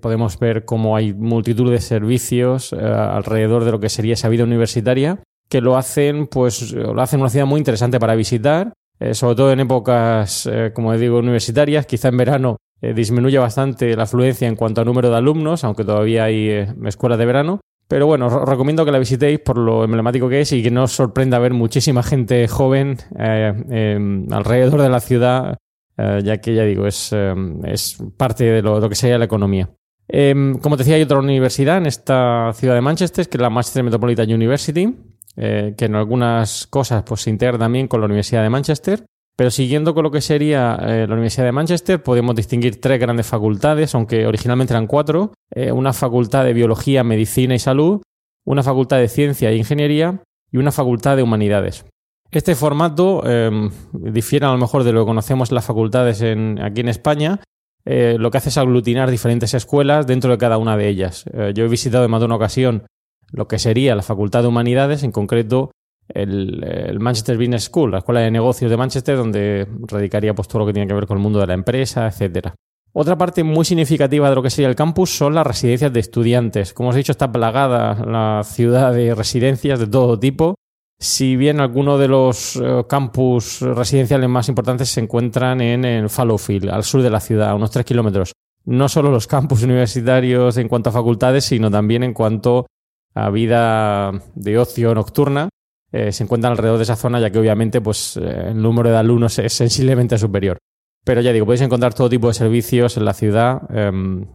[0.00, 5.22] podemos ver cómo hay multitud de servicios alrededor de lo que sería esa vida universitaria
[5.48, 8.72] que lo hacen pues lo hacen una ciudad muy interesante para visitar,
[9.12, 14.56] sobre todo en épocas como digo universitarias, quizá en verano disminuye bastante la afluencia en
[14.56, 18.84] cuanto a número de alumnos, aunque todavía hay escuelas de verano, pero bueno, os recomiendo
[18.84, 22.02] que la visitéis por lo emblemático que es y que no os sorprenda ver muchísima
[22.02, 25.58] gente joven eh, alrededor de la ciudad,
[25.96, 27.34] eh, ya que ya digo, es, eh,
[27.64, 29.70] es parte de lo, que sería la economía.
[30.08, 33.84] como te decía, hay otra universidad en esta ciudad de Manchester, que es la Manchester
[33.84, 34.96] Metropolitan University,
[35.36, 39.04] que en algunas cosas pues, se integra también con la Universidad de Manchester.
[39.36, 43.26] Pero siguiendo con lo que sería eh, la Universidad de Manchester, podemos distinguir tres grandes
[43.26, 45.34] facultades, aunque originalmente eran cuatro.
[45.50, 48.00] Eh, una facultad de Biología, Medicina y Salud,
[48.46, 51.84] una facultad de Ciencia e Ingeniería y una facultad de Humanidades.
[52.30, 56.88] Este formato eh, difiere a lo mejor de lo que conocemos las facultades aquí en
[56.88, 57.40] España.
[57.84, 61.24] lo que hace es aglutinar diferentes escuelas dentro de cada una de ellas.
[61.54, 62.82] yo he visitado en más de una ocasión
[63.30, 65.70] lo que sería la Facultad de Humanidades, en concreto
[66.08, 70.66] el, Manchester Business School, la escuela de negocios de Manchester, donde radicaría pues, todo lo
[70.66, 72.54] que tiene que ver con el mundo de la empresa, etcétera.
[72.92, 76.72] Otra parte muy significativa de lo que sería el campus son las residencias de estudiantes.
[76.72, 80.54] Como os he dicho, está plagada la ciudad de residencias de todo tipo.
[80.98, 86.70] si bien algunos de los eh, campus residenciales más importantes se encuentran en, en Fallowfield,
[86.70, 88.32] al sur de la ciudad, a unos 3 kilómetros.
[88.64, 92.66] No solo los campus universitarios en cuanto a facultades, sino también en cuanto
[93.14, 95.50] a vida de ocio nocturna,
[95.96, 98.96] eh, se encuentran alrededor de esa zona, ya que obviamente pues, eh, el número de
[98.96, 100.58] alumnos es sensiblemente superior.
[101.04, 104.26] Pero ya digo, podéis encontrar todo tipo de servicios en la ciudad em,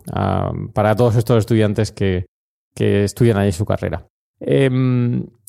[0.74, 2.26] para todos estos estudiantes que,
[2.74, 4.08] que estudian allí su carrera.
[4.40, 4.70] Eh,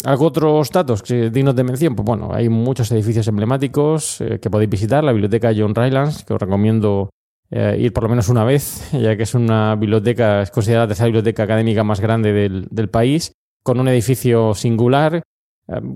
[0.05, 1.95] ¿Algo otros datos dignos de mención?
[1.95, 5.05] Pues bueno, hay muchos edificios emblemáticos eh, que podéis visitar.
[5.05, 7.11] La biblioteca John Rylands, que os recomiendo
[7.51, 11.07] ir por lo menos una vez, ya que es una biblioteca, es considerada la tercera
[11.07, 13.33] biblioteca académica más grande del, del país,
[13.63, 15.23] con un edificio singular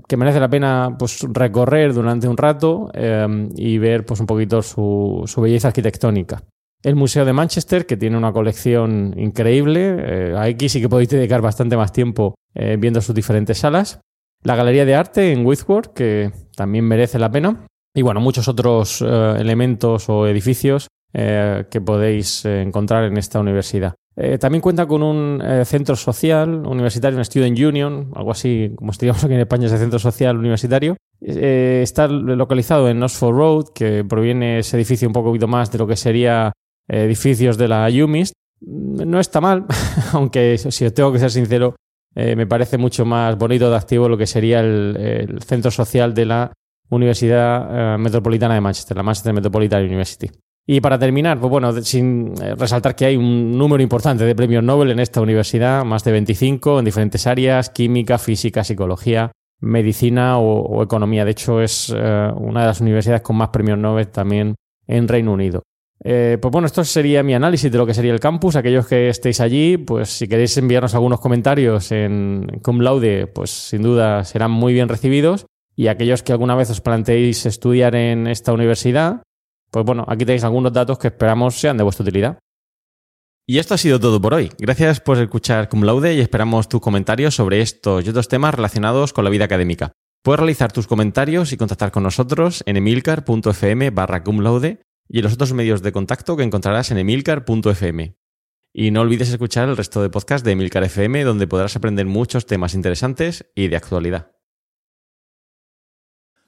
[0.07, 4.61] que merece la pena pues, recorrer durante un rato em, y ver pues, un poquito
[4.61, 6.41] su, su belleza arquitectónica
[6.83, 9.97] el Museo de Manchester, que tiene una colección increíble.
[9.99, 13.99] Eh, aquí sí que podéis dedicar bastante más tiempo eh, viendo sus diferentes salas.
[14.43, 17.65] La Galería de Arte en Whitworth, que también merece la pena.
[17.95, 23.95] Y bueno, muchos otros eh, elementos o edificios que podéis encontrar en esta universidad.
[24.39, 29.35] También cuenta con un centro social universitario, un Student Union, algo así como estaríamos aquí
[29.35, 30.97] en España, ese centro social universitario.
[31.21, 35.95] está localizado en Oxford Road, que proviene ese edificio un poco más de lo que
[35.95, 36.51] sería
[36.87, 38.33] edificios de la UMIST.
[38.61, 39.65] No está mal,
[40.13, 41.75] aunque si os tengo que ser sincero,
[42.15, 46.25] eh, me parece mucho más bonito de activo lo que sería el, centro social de
[46.25, 46.51] la
[46.89, 50.27] Universidad eh, Metropolitana de Manchester, la Manchester Metropolitan University.
[50.67, 54.63] Y para terminar, pues bueno, sin eh, resaltar que hay un número importante de premios
[54.63, 60.83] Nobel en esta universidad, más de 25 en diferentes áreas, química, física, psicología, medicina o
[60.83, 61.23] economía.
[61.23, 64.55] De hecho, es una de las universidades con más premios Nobel también
[64.85, 65.63] en Reino Unido.
[66.03, 68.55] Eh, pues bueno, esto sería mi análisis de lo que sería el campus.
[68.55, 73.81] Aquellos que estéis allí, pues si queréis enviarnos algunos comentarios en cum laude, pues sin
[73.81, 75.45] duda serán muy bien recibidos.
[75.75, 79.21] Y aquellos que alguna vez os planteéis estudiar en esta universidad,
[79.77, 82.39] pues bueno, aquí tenéis algunos datos que esperamos sean de vuestra utilidad.
[83.45, 84.51] Y esto ha sido todo por hoy.
[84.57, 89.13] Gracias por escuchar Cum Laude y esperamos tus comentarios sobre estos y otros temas relacionados
[89.13, 89.91] con la vida académica.
[90.23, 95.25] Puedes realizar tus comentarios y contactar con nosotros en emilcar.fm barra cum laude y en
[95.25, 98.17] los otros medios de contacto que encontrarás en emilcar.fm.
[98.73, 102.47] Y no olvides escuchar el resto de podcasts de Emilcar FM, donde podrás aprender muchos
[102.47, 104.36] temas interesantes y de actualidad.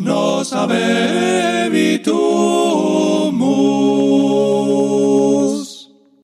[0.00, 2.10] nos habebitur.